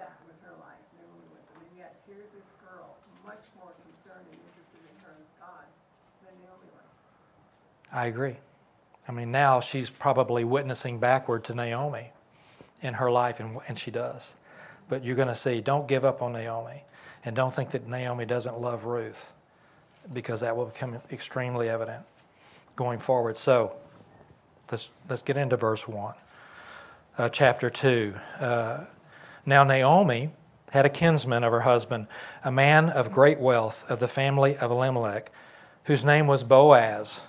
that 0.00 0.16
with 0.24 0.36
her 0.48 0.56
life, 0.60 0.80
Naomi 0.96 1.28
wasn't. 1.28 1.60
And 1.60 1.72
yet, 1.76 2.00
here's 2.08 2.32
this 2.32 2.48
girl, 2.64 2.96
much 3.20 3.44
more 3.60 3.76
concerned 3.84 4.24
and 4.32 4.40
interested 4.48 4.80
in 4.80 4.96
her 5.04 5.16
God 5.36 5.68
than 6.24 6.32
Naomi 6.40 6.72
was. 6.72 6.88
I 7.96 8.06
agree. 8.06 8.36
I 9.08 9.12
mean, 9.12 9.32
now 9.32 9.60
she's 9.60 9.88
probably 9.88 10.44
witnessing 10.44 10.98
backward 10.98 11.44
to 11.44 11.54
Naomi 11.54 12.12
in 12.82 12.94
her 12.94 13.10
life, 13.10 13.40
and, 13.40 13.58
and 13.68 13.78
she 13.78 13.90
does. 13.90 14.34
But 14.86 15.02
you're 15.02 15.16
going 15.16 15.28
to 15.28 15.34
see, 15.34 15.62
don't 15.62 15.88
give 15.88 16.04
up 16.04 16.20
on 16.20 16.34
Naomi. 16.34 16.84
And 17.24 17.34
don't 17.34 17.54
think 17.54 17.70
that 17.70 17.88
Naomi 17.88 18.26
doesn't 18.26 18.60
love 18.60 18.84
Ruth, 18.84 19.32
because 20.12 20.40
that 20.40 20.58
will 20.58 20.66
become 20.66 20.98
extremely 21.10 21.70
evident 21.70 22.04
going 22.76 22.98
forward. 22.98 23.38
So 23.38 23.72
let's, 24.70 24.90
let's 25.08 25.22
get 25.22 25.38
into 25.38 25.56
verse 25.56 25.88
1, 25.88 26.14
uh, 27.16 27.28
chapter 27.30 27.70
2. 27.70 28.14
Uh, 28.38 28.84
now, 29.46 29.64
Naomi 29.64 30.32
had 30.70 30.84
a 30.84 30.90
kinsman 30.90 31.44
of 31.44 31.50
her 31.50 31.62
husband, 31.62 32.08
a 32.44 32.52
man 32.52 32.90
of 32.90 33.10
great 33.10 33.40
wealth 33.40 33.86
of 33.88 34.00
the 34.00 34.08
family 34.08 34.54
of 34.58 34.70
Elimelech, 34.70 35.32
whose 35.84 36.04
name 36.04 36.26
was 36.26 36.44
Boaz. 36.44 37.22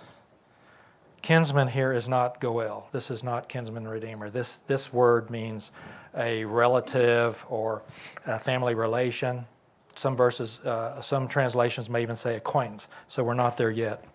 Kinsman 1.27 1.67
here 1.67 1.91
is 1.91 2.07
not 2.07 2.39
Goel. 2.39 2.87
This 2.93 3.11
is 3.11 3.21
not 3.21 3.49
kinsman 3.49 3.85
redeemer. 3.85 4.29
This, 4.29 4.61
this 4.67 4.93
word 4.93 5.29
means 5.29 5.71
a 6.15 6.45
relative 6.45 7.45
or 7.49 7.83
a 8.25 8.39
family 8.39 8.75
relation. 8.75 9.45
Some 9.93 10.15
verses, 10.15 10.61
uh, 10.61 11.01
some 11.01 11.27
translations 11.27 11.89
may 11.89 12.01
even 12.01 12.15
say 12.15 12.37
acquaintance, 12.37 12.87
so 13.09 13.25
we're 13.25 13.33
not 13.33 13.57
there 13.57 13.69
yet. 13.69 14.05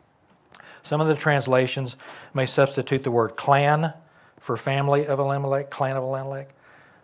Some 0.82 1.02
of 1.02 1.06
the 1.06 1.14
translations 1.14 1.96
may 2.32 2.46
substitute 2.46 3.04
the 3.04 3.10
word 3.10 3.36
clan 3.36 3.92
for 4.40 4.56
family 4.56 5.06
of 5.06 5.18
Elimelech, 5.18 5.68
clan 5.68 5.98
of 5.98 6.04
Elimelech, 6.04 6.48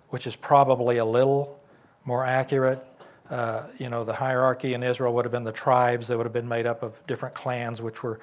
which 0.08 0.26
is 0.26 0.36
probably 0.36 0.96
a 0.96 1.04
little 1.04 1.60
more 2.06 2.24
accurate. 2.24 2.82
Uh, 3.28 3.64
you 3.76 3.90
know, 3.90 4.04
the 4.04 4.14
hierarchy 4.14 4.72
in 4.72 4.82
Israel 4.82 5.12
would 5.12 5.26
have 5.26 5.32
been 5.32 5.44
the 5.44 5.52
tribes 5.52 6.08
that 6.08 6.16
would 6.16 6.24
have 6.24 6.32
been 6.32 6.48
made 6.48 6.64
up 6.64 6.82
of 6.82 6.98
different 7.06 7.34
clans, 7.34 7.82
which 7.82 8.02
were 8.02 8.18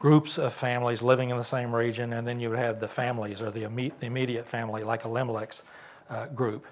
groups 0.00 0.38
of 0.38 0.54
families 0.54 1.02
living 1.02 1.28
in 1.28 1.36
the 1.36 1.44
same 1.44 1.76
region, 1.76 2.14
and 2.14 2.26
then 2.26 2.40
you 2.40 2.48
would 2.48 2.58
have 2.58 2.80
the 2.80 2.88
families 2.88 3.42
or 3.42 3.50
the, 3.50 3.64
immediate 4.00 4.46
family, 4.46 4.82
like 4.82 5.04
Elimelech's 5.04 5.62
uh, 6.08 6.26
group. 6.28 6.66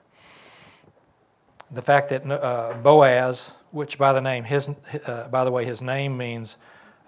The 1.70 1.82
fact 1.82 2.08
that 2.08 2.26
uh, 2.26 2.72
Boaz, 2.82 3.52
which 3.70 3.98
by 3.98 4.14
the 4.14 4.22
name, 4.22 4.44
his, 4.44 4.70
uh, 5.04 5.28
by 5.28 5.44
the 5.44 5.50
way, 5.50 5.66
his 5.66 5.82
name 5.82 6.16
means 6.16 6.56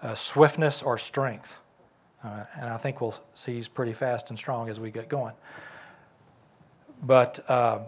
uh, 0.03 0.13
swiftness 0.13 0.83
or 0.83 0.99
strength, 0.99 1.57
uh, 2.23 2.43
and 2.53 2.69
I 2.69 2.77
think 2.77 3.01
we'll 3.01 3.17
see 3.33 3.55
he's 3.55 3.67
pretty 3.67 3.93
fast 3.93 4.29
and 4.29 4.37
strong 4.37 4.69
as 4.69 4.79
we 4.79 4.91
get 4.91 5.09
going. 5.09 5.33
But 7.01 7.43
uh, 7.49 7.79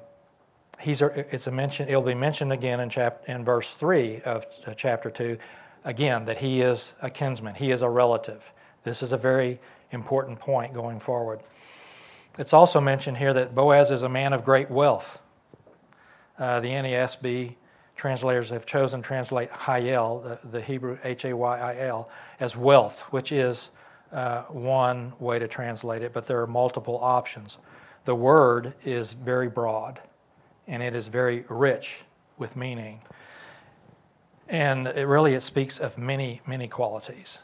he's 0.80 1.04
a, 1.04 1.08
it's 1.32 1.46
a 1.46 1.52
mention. 1.52 1.88
It'll 1.88 2.02
be 2.02 2.16
mentioned 2.16 2.52
again 2.52 2.80
in 2.80 2.90
chap, 2.90 3.26
in 3.28 3.46
verse 3.46 3.76
three 3.76 4.22
of 4.22 4.48
chapter 4.76 5.12
two 5.12 5.38
again, 5.84 6.26
that 6.26 6.40
he 6.40 6.62
is 6.62 6.94
a 7.02 7.10
kinsman, 7.10 7.56
he 7.56 7.72
is 7.72 7.82
a 7.82 7.90
relative. 7.90 8.52
This 8.84 9.02
is 9.02 9.12
a 9.12 9.18
very 9.18 9.60
important 9.92 10.40
point 10.40 10.74
going 10.74 11.00
forward. 11.00 11.42
It's 12.38 12.54
also 12.54 12.82
mentioned 12.82 13.18
here 13.18 13.34
that 13.34 13.54
Boaz 13.54 13.92
is 13.92 14.02
a 14.02 14.10
man 14.10 14.34
of 14.34 14.44
great 14.44 14.72
wealth. 14.72 15.22
Uh, 16.38 16.60
the 16.60 16.70
NASB 16.70 17.56
translators 17.96 18.50
have 18.50 18.66
chosen 18.66 19.02
to 19.02 19.08
translate 19.08 19.52
Hayil, 19.52 20.42
the, 20.42 20.48
the 20.48 20.62
Hebrew 20.62 20.98
H 21.04 21.26
A 21.26 21.36
Y 21.36 21.60
I 21.60 21.78
L, 21.86 22.10
as 22.40 22.58
wealth, 22.58 23.02
which 23.12 23.32
is 23.32 23.70
uh, 24.12 24.44
one 24.44 25.14
way 25.20 25.40
to 25.40 25.48
translate 25.48 26.02
it, 26.02 26.14
but 26.14 26.26
there 26.26 26.42
are 26.42 26.48
multiple 26.48 27.00
options. 27.02 27.58
The 28.06 28.16
word 28.16 28.74
is 28.84 29.14
very 29.14 29.48
broad 29.48 30.02
and 30.68 30.82
it 30.82 30.96
is 30.96 31.08
very 31.08 31.46
rich 31.50 32.04
with 32.38 32.56
meaning. 32.56 33.02
And 34.54 34.88
it 34.88 35.08
really 35.08 35.34
it 35.34 35.42
speaks 35.42 35.80
of 35.80 35.98
many, 35.98 36.40
many 36.46 36.68
qualities 36.68 37.40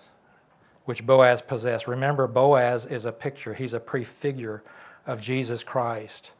which 0.85 1.05
Boaz 1.05 1.41
possessed. 1.41 1.87
Remember, 1.87 2.27
Boaz 2.27 2.85
is 2.85 3.05
a 3.05 3.11
picture, 3.11 3.55
he's 3.55 3.73
a 3.73 3.79
prefigure 3.79 4.63
of 5.07 5.19
Jesus 5.19 5.63
Christ. 5.63 6.31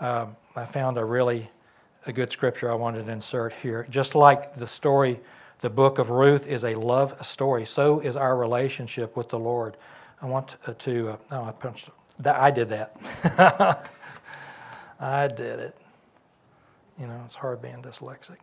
Um, 0.00 0.36
I 0.54 0.66
found 0.66 0.98
a 0.98 1.04
really 1.04 1.50
a 2.04 2.12
good 2.12 2.30
scripture 2.30 2.70
I 2.70 2.74
wanted 2.74 3.06
to 3.06 3.10
insert 3.10 3.54
here. 3.54 3.86
Just 3.88 4.14
like 4.14 4.56
the 4.56 4.66
story, 4.66 5.18
the 5.60 5.70
book 5.70 5.98
of 5.98 6.10
Ruth 6.10 6.46
is 6.46 6.62
a 6.62 6.74
love 6.74 7.24
story, 7.24 7.64
so 7.64 8.00
is 8.00 8.14
our 8.14 8.36
relationship 8.36 9.16
with 9.16 9.30
the 9.30 9.38
Lord. 9.38 9.78
I 10.20 10.26
want 10.26 10.56
to, 10.64 10.74
to 10.74 11.08
uh, 11.08 11.16
no, 11.30 11.44
I 11.44 11.52
punched, 11.52 11.88
I 12.22 12.50
did 12.50 12.68
that. 12.68 13.90
I 15.00 15.28
did 15.28 15.58
it. 15.58 15.76
You 16.98 17.06
know, 17.06 17.22
it's 17.24 17.34
hard 17.34 17.62
being 17.62 17.80
dyslexic. 17.82 18.36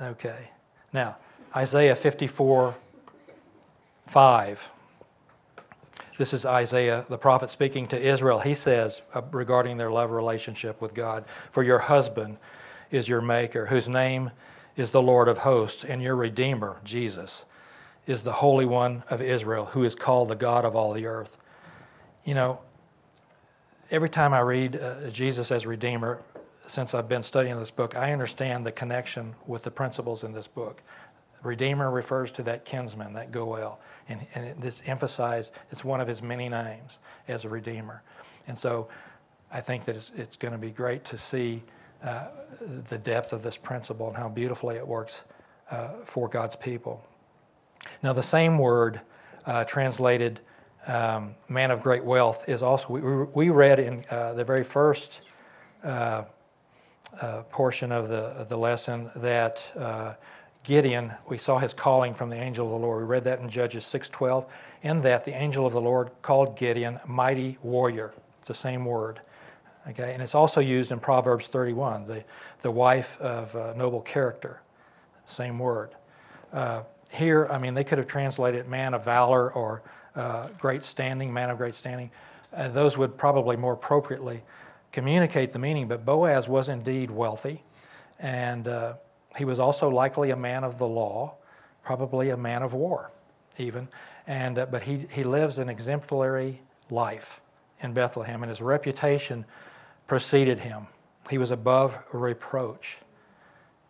Okay. 0.00 0.50
Now, 0.92 1.16
Isaiah 1.54 1.96
54 1.96 2.76
5. 4.06 4.70
This 6.16 6.32
is 6.32 6.44
Isaiah, 6.44 7.04
the 7.08 7.18
prophet, 7.18 7.50
speaking 7.50 7.86
to 7.88 8.00
Israel. 8.00 8.40
He 8.40 8.54
says 8.54 9.02
uh, 9.14 9.22
regarding 9.30 9.76
their 9.76 9.90
love 9.90 10.10
relationship 10.10 10.80
with 10.80 10.94
God 10.94 11.24
For 11.50 11.62
your 11.62 11.78
husband 11.78 12.38
is 12.90 13.08
your 13.08 13.20
maker, 13.20 13.66
whose 13.66 13.88
name 13.88 14.30
is 14.76 14.90
the 14.90 15.02
Lord 15.02 15.28
of 15.28 15.38
hosts, 15.38 15.84
and 15.84 16.02
your 16.02 16.16
Redeemer, 16.16 16.78
Jesus, 16.84 17.44
is 18.06 18.22
the 18.22 18.32
Holy 18.32 18.64
One 18.64 19.04
of 19.10 19.20
Israel, 19.20 19.66
who 19.66 19.84
is 19.84 19.94
called 19.94 20.28
the 20.28 20.36
God 20.36 20.64
of 20.64 20.74
all 20.74 20.92
the 20.92 21.06
earth. 21.06 21.36
You 22.24 22.34
know, 22.34 22.60
every 23.90 24.08
time 24.08 24.32
I 24.32 24.40
read 24.40 24.76
uh, 24.76 25.10
Jesus 25.10 25.50
as 25.52 25.66
Redeemer, 25.66 26.20
since 26.68 26.94
I've 26.94 27.08
been 27.08 27.22
studying 27.22 27.58
this 27.58 27.70
book, 27.70 27.96
I 27.96 28.12
understand 28.12 28.66
the 28.66 28.72
connection 28.72 29.34
with 29.46 29.62
the 29.62 29.70
principles 29.70 30.22
in 30.22 30.32
this 30.32 30.46
book. 30.46 30.82
Redeemer 31.42 31.90
refers 31.90 32.30
to 32.32 32.42
that 32.44 32.64
kinsman, 32.64 33.14
that 33.14 33.30
Goel, 33.30 33.80
and, 34.08 34.26
and 34.34 34.60
this 34.60 34.82
emphasized, 34.86 35.52
it's 35.70 35.84
one 35.84 36.00
of 36.00 36.08
his 36.08 36.20
many 36.20 36.48
names 36.48 36.98
as 37.26 37.44
a 37.44 37.48
Redeemer. 37.48 38.02
And 38.46 38.56
so 38.56 38.88
I 39.50 39.60
think 39.60 39.84
that 39.86 39.96
it's, 39.96 40.10
it's 40.16 40.36
going 40.36 40.52
to 40.52 40.58
be 40.58 40.70
great 40.70 41.04
to 41.06 41.18
see 41.18 41.62
uh, 42.04 42.26
the 42.88 42.98
depth 42.98 43.32
of 43.32 43.42
this 43.42 43.56
principle 43.56 44.08
and 44.08 44.16
how 44.16 44.28
beautifully 44.28 44.76
it 44.76 44.86
works 44.86 45.22
uh, 45.70 45.88
for 46.04 46.28
God's 46.28 46.56
people. 46.56 47.02
Now, 48.02 48.12
the 48.12 48.22
same 48.22 48.58
word 48.58 49.00
uh, 49.46 49.64
translated 49.64 50.40
um, 50.86 51.34
man 51.48 51.70
of 51.70 51.82
great 51.82 52.04
wealth 52.04 52.48
is 52.48 52.62
also, 52.62 52.88
we, 52.88 53.00
we 53.00 53.50
read 53.50 53.78
in 53.78 54.04
uh, 54.10 54.32
the 54.34 54.44
very 54.44 54.64
first 54.64 55.22
uh, 57.20 57.42
portion 57.50 57.92
of 57.92 58.08
the, 58.08 58.46
the 58.48 58.56
lesson 58.56 59.10
that 59.16 59.64
uh, 59.76 60.14
Gideon, 60.64 61.12
we 61.28 61.38
saw 61.38 61.58
his 61.58 61.72
calling 61.72 62.14
from 62.14 62.30
the 62.30 62.36
angel 62.36 62.66
of 62.66 62.72
the 62.72 62.86
Lord. 62.86 63.02
We 63.02 63.08
read 63.08 63.24
that 63.24 63.40
in 63.40 63.48
Judges 63.48 63.84
6.12. 63.84 64.46
In 64.82 65.00
that, 65.02 65.24
the 65.24 65.34
angel 65.34 65.66
of 65.66 65.72
the 65.72 65.80
Lord 65.80 66.10
called 66.22 66.58
Gideon 66.58 67.00
mighty 67.06 67.58
warrior. 67.62 68.12
It's 68.38 68.48
the 68.48 68.54
same 68.54 68.84
word. 68.84 69.20
Okay, 69.88 70.12
and 70.12 70.22
it's 70.22 70.34
also 70.34 70.60
used 70.60 70.92
in 70.92 71.00
Proverbs 71.00 71.46
31, 71.46 72.06
the, 72.06 72.24
the 72.60 72.70
wife 72.70 73.18
of 73.20 73.56
uh, 73.56 73.72
noble 73.74 74.02
character. 74.02 74.60
Same 75.26 75.58
word. 75.58 75.90
Uh, 76.52 76.82
here, 77.10 77.46
I 77.50 77.58
mean, 77.58 77.72
they 77.72 77.84
could 77.84 77.96
have 77.96 78.06
translated 78.06 78.68
man 78.68 78.92
of 78.92 79.04
valor 79.04 79.50
or 79.50 79.82
uh, 80.14 80.48
great 80.58 80.84
standing, 80.84 81.32
man 81.32 81.48
of 81.48 81.56
great 81.56 81.74
standing. 81.74 82.10
Uh, 82.54 82.68
those 82.68 82.98
would 82.98 83.16
probably 83.16 83.56
more 83.56 83.72
appropriately 83.72 84.42
communicate 84.92 85.52
the 85.52 85.58
meaning, 85.58 85.88
but 85.88 86.04
Boaz 86.04 86.48
was 86.48 86.68
indeed 86.68 87.10
wealthy, 87.10 87.62
and 88.18 88.66
uh, 88.66 88.94
he 89.36 89.44
was 89.44 89.58
also 89.58 89.88
likely 89.88 90.30
a 90.30 90.36
man 90.36 90.64
of 90.64 90.78
the 90.78 90.86
law, 90.86 91.34
probably 91.82 92.30
a 92.30 92.36
man 92.36 92.62
of 92.62 92.74
war, 92.74 93.10
even. 93.58 93.88
And, 94.26 94.58
uh, 94.58 94.66
but 94.66 94.82
he, 94.82 95.06
he 95.10 95.24
lives 95.24 95.58
an 95.58 95.68
exemplary 95.68 96.60
life 96.90 97.40
in 97.80 97.92
Bethlehem, 97.92 98.42
and 98.42 98.50
his 98.50 98.60
reputation 98.60 99.44
preceded 100.06 100.60
him. 100.60 100.86
He 101.30 101.38
was 101.38 101.50
above 101.50 101.98
reproach, 102.12 102.98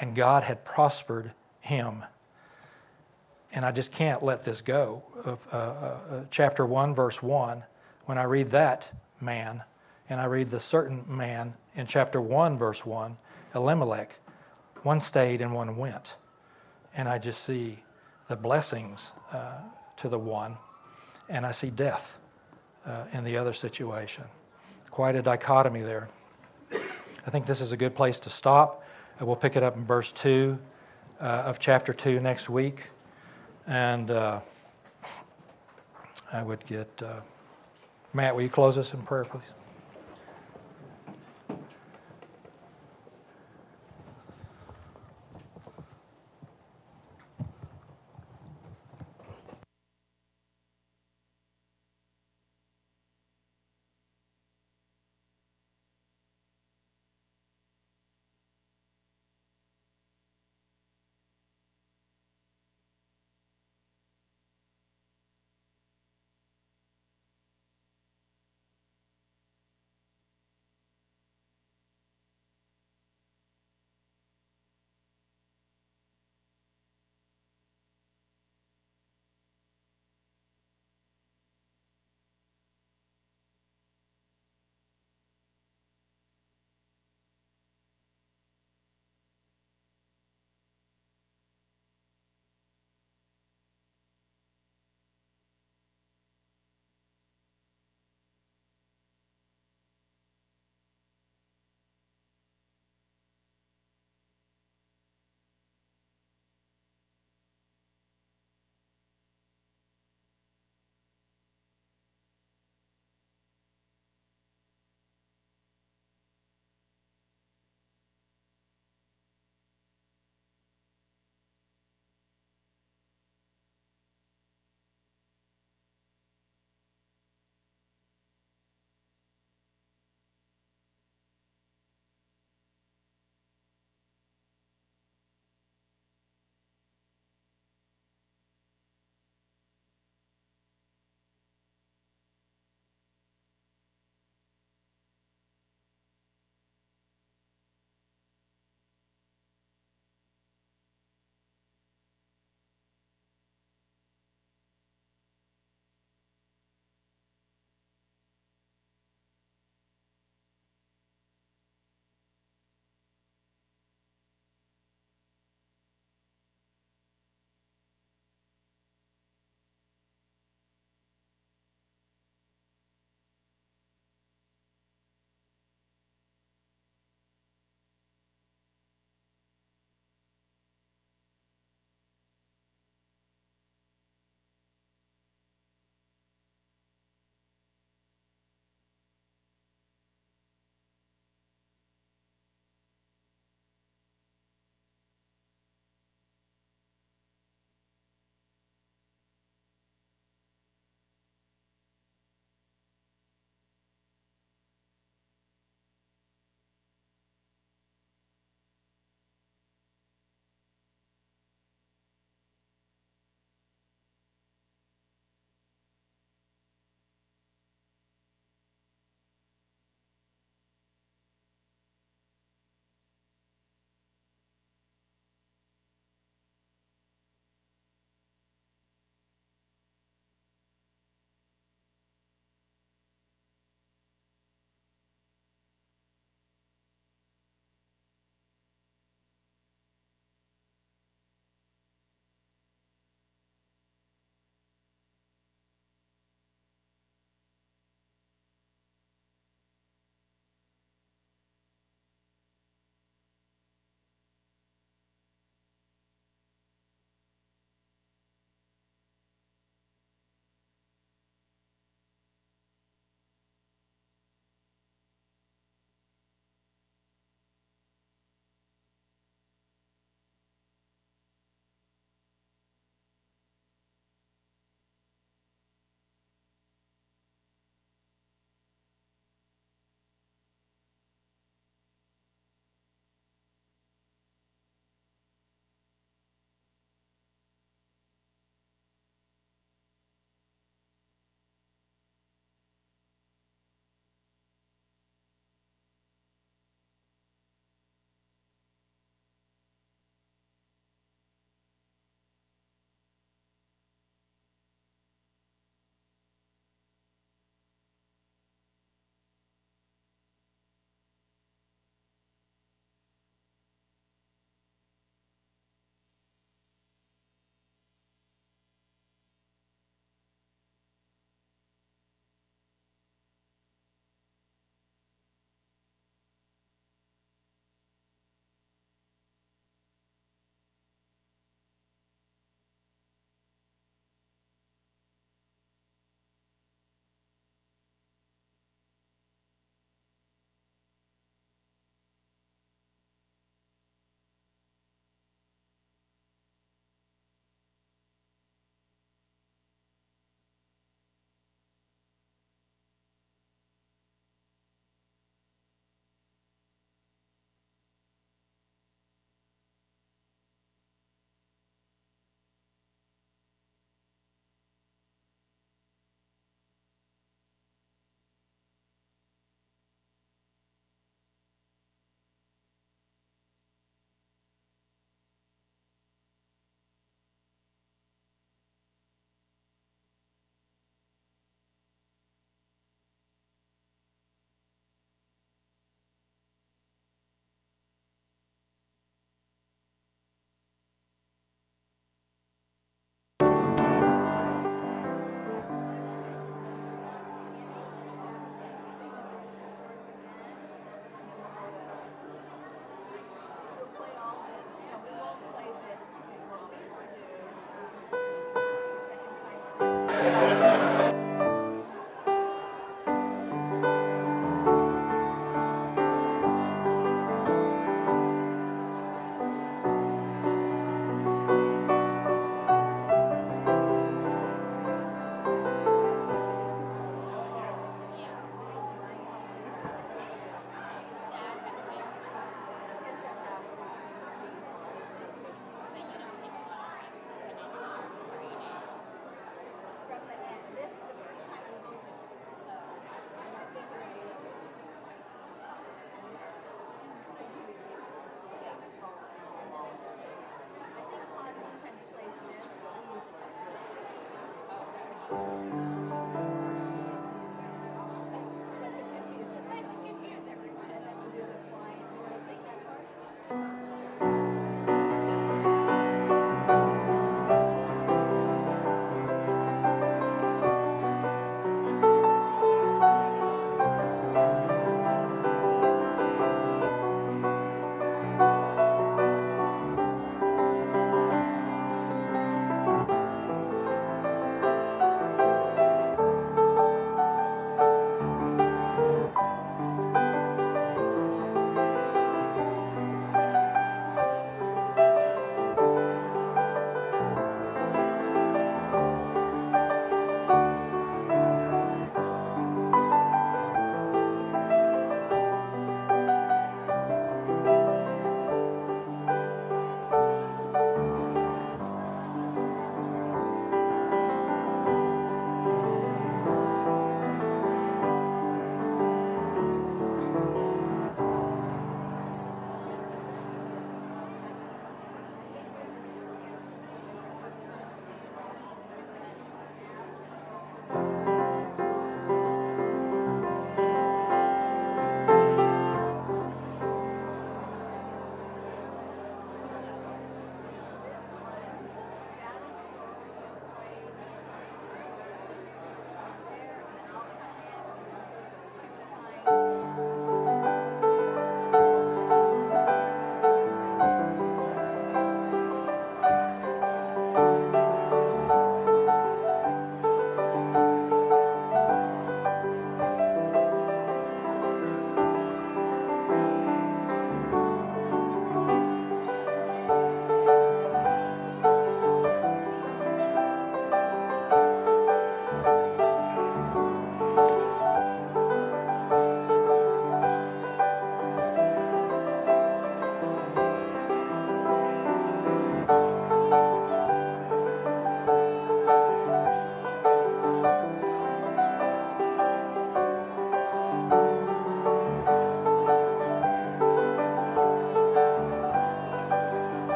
and 0.00 0.14
God 0.14 0.44
had 0.44 0.64
prospered 0.64 1.32
him. 1.60 2.04
and 3.52 3.64
I 3.64 3.72
just 3.72 3.92
can't 3.92 4.22
let 4.22 4.44
this 4.44 4.60
go. 4.60 5.02
Of 5.24 5.46
uh, 5.52 5.56
uh, 5.56 5.60
uh, 5.60 6.24
chapter 6.30 6.66
1, 6.66 6.94
verse 6.94 7.22
1, 7.22 7.62
when 8.06 8.18
I 8.18 8.24
read 8.24 8.50
that 8.50 8.90
man, 9.20 9.62
and 10.08 10.20
I 10.20 10.24
read 10.24 10.50
the 10.50 10.60
certain 10.60 11.04
man 11.06 11.54
in 11.74 11.86
chapter 11.86 12.20
1, 12.20 12.58
verse 12.58 12.84
1, 12.84 13.16
Elimelech, 13.54 14.16
one 14.82 15.00
stayed 15.00 15.40
and 15.40 15.54
one 15.54 15.76
went. 15.76 16.14
And 16.94 17.08
I 17.08 17.18
just 17.18 17.44
see 17.44 17.82
the 18.28 18.36
blessings 18.36 19.12
uh, 19.32 19.58
to 19.98 20.08
the 20.08 20.18
one, 20.18 20.56
and 21.28 21.46
I 21.46 21.52
see 21.52 21.70
death 21.70 22.16
uh, 22.84 23.04
in 23.12 23.24
the 23.24 23.36
other 23.36 23.52
situation. 23.52 24.24
Quite 24.90 25.16
a 25.16 25.22
dichotomy 25.22 25.82
there. 25.82 26.08
I 26.72 27.30
think 27.30 27.46
this 27.46 27.60
is 27.60 27.72
a 27.72 27.76
good 27.76 27.94
place 27.94 28.18
to 28.20 28.30
stop. 28.30 28.84
Uh, 29.20 29.26
we'll 29.26 29.36
pick 29.36 29.56
it 29.56 29.62
up 29.62 29.76
in 29.76 29.84
verse 29.84 30.12
2 30.12 30.58
uh, 31.20 31.24
of 31.24 31.58
chapter 31.58 31.92
2 31.92 32.20
next 32.20 32.50
week. 32.50 32.90
And 33.66 34.10
uh, 34.10 34.40
I 36.32 36.42
would 36.42 36.66
get, 36.66 36.90
uh, 37.02 37.20
Matt, 38.12 38.34
will 38.34 38.42
you 38.42 38.48
close 38.48 38.76
us 38.76 38.92
in 38.92 39.02
prayer, 39.02 39.24
please? 39.24 39.42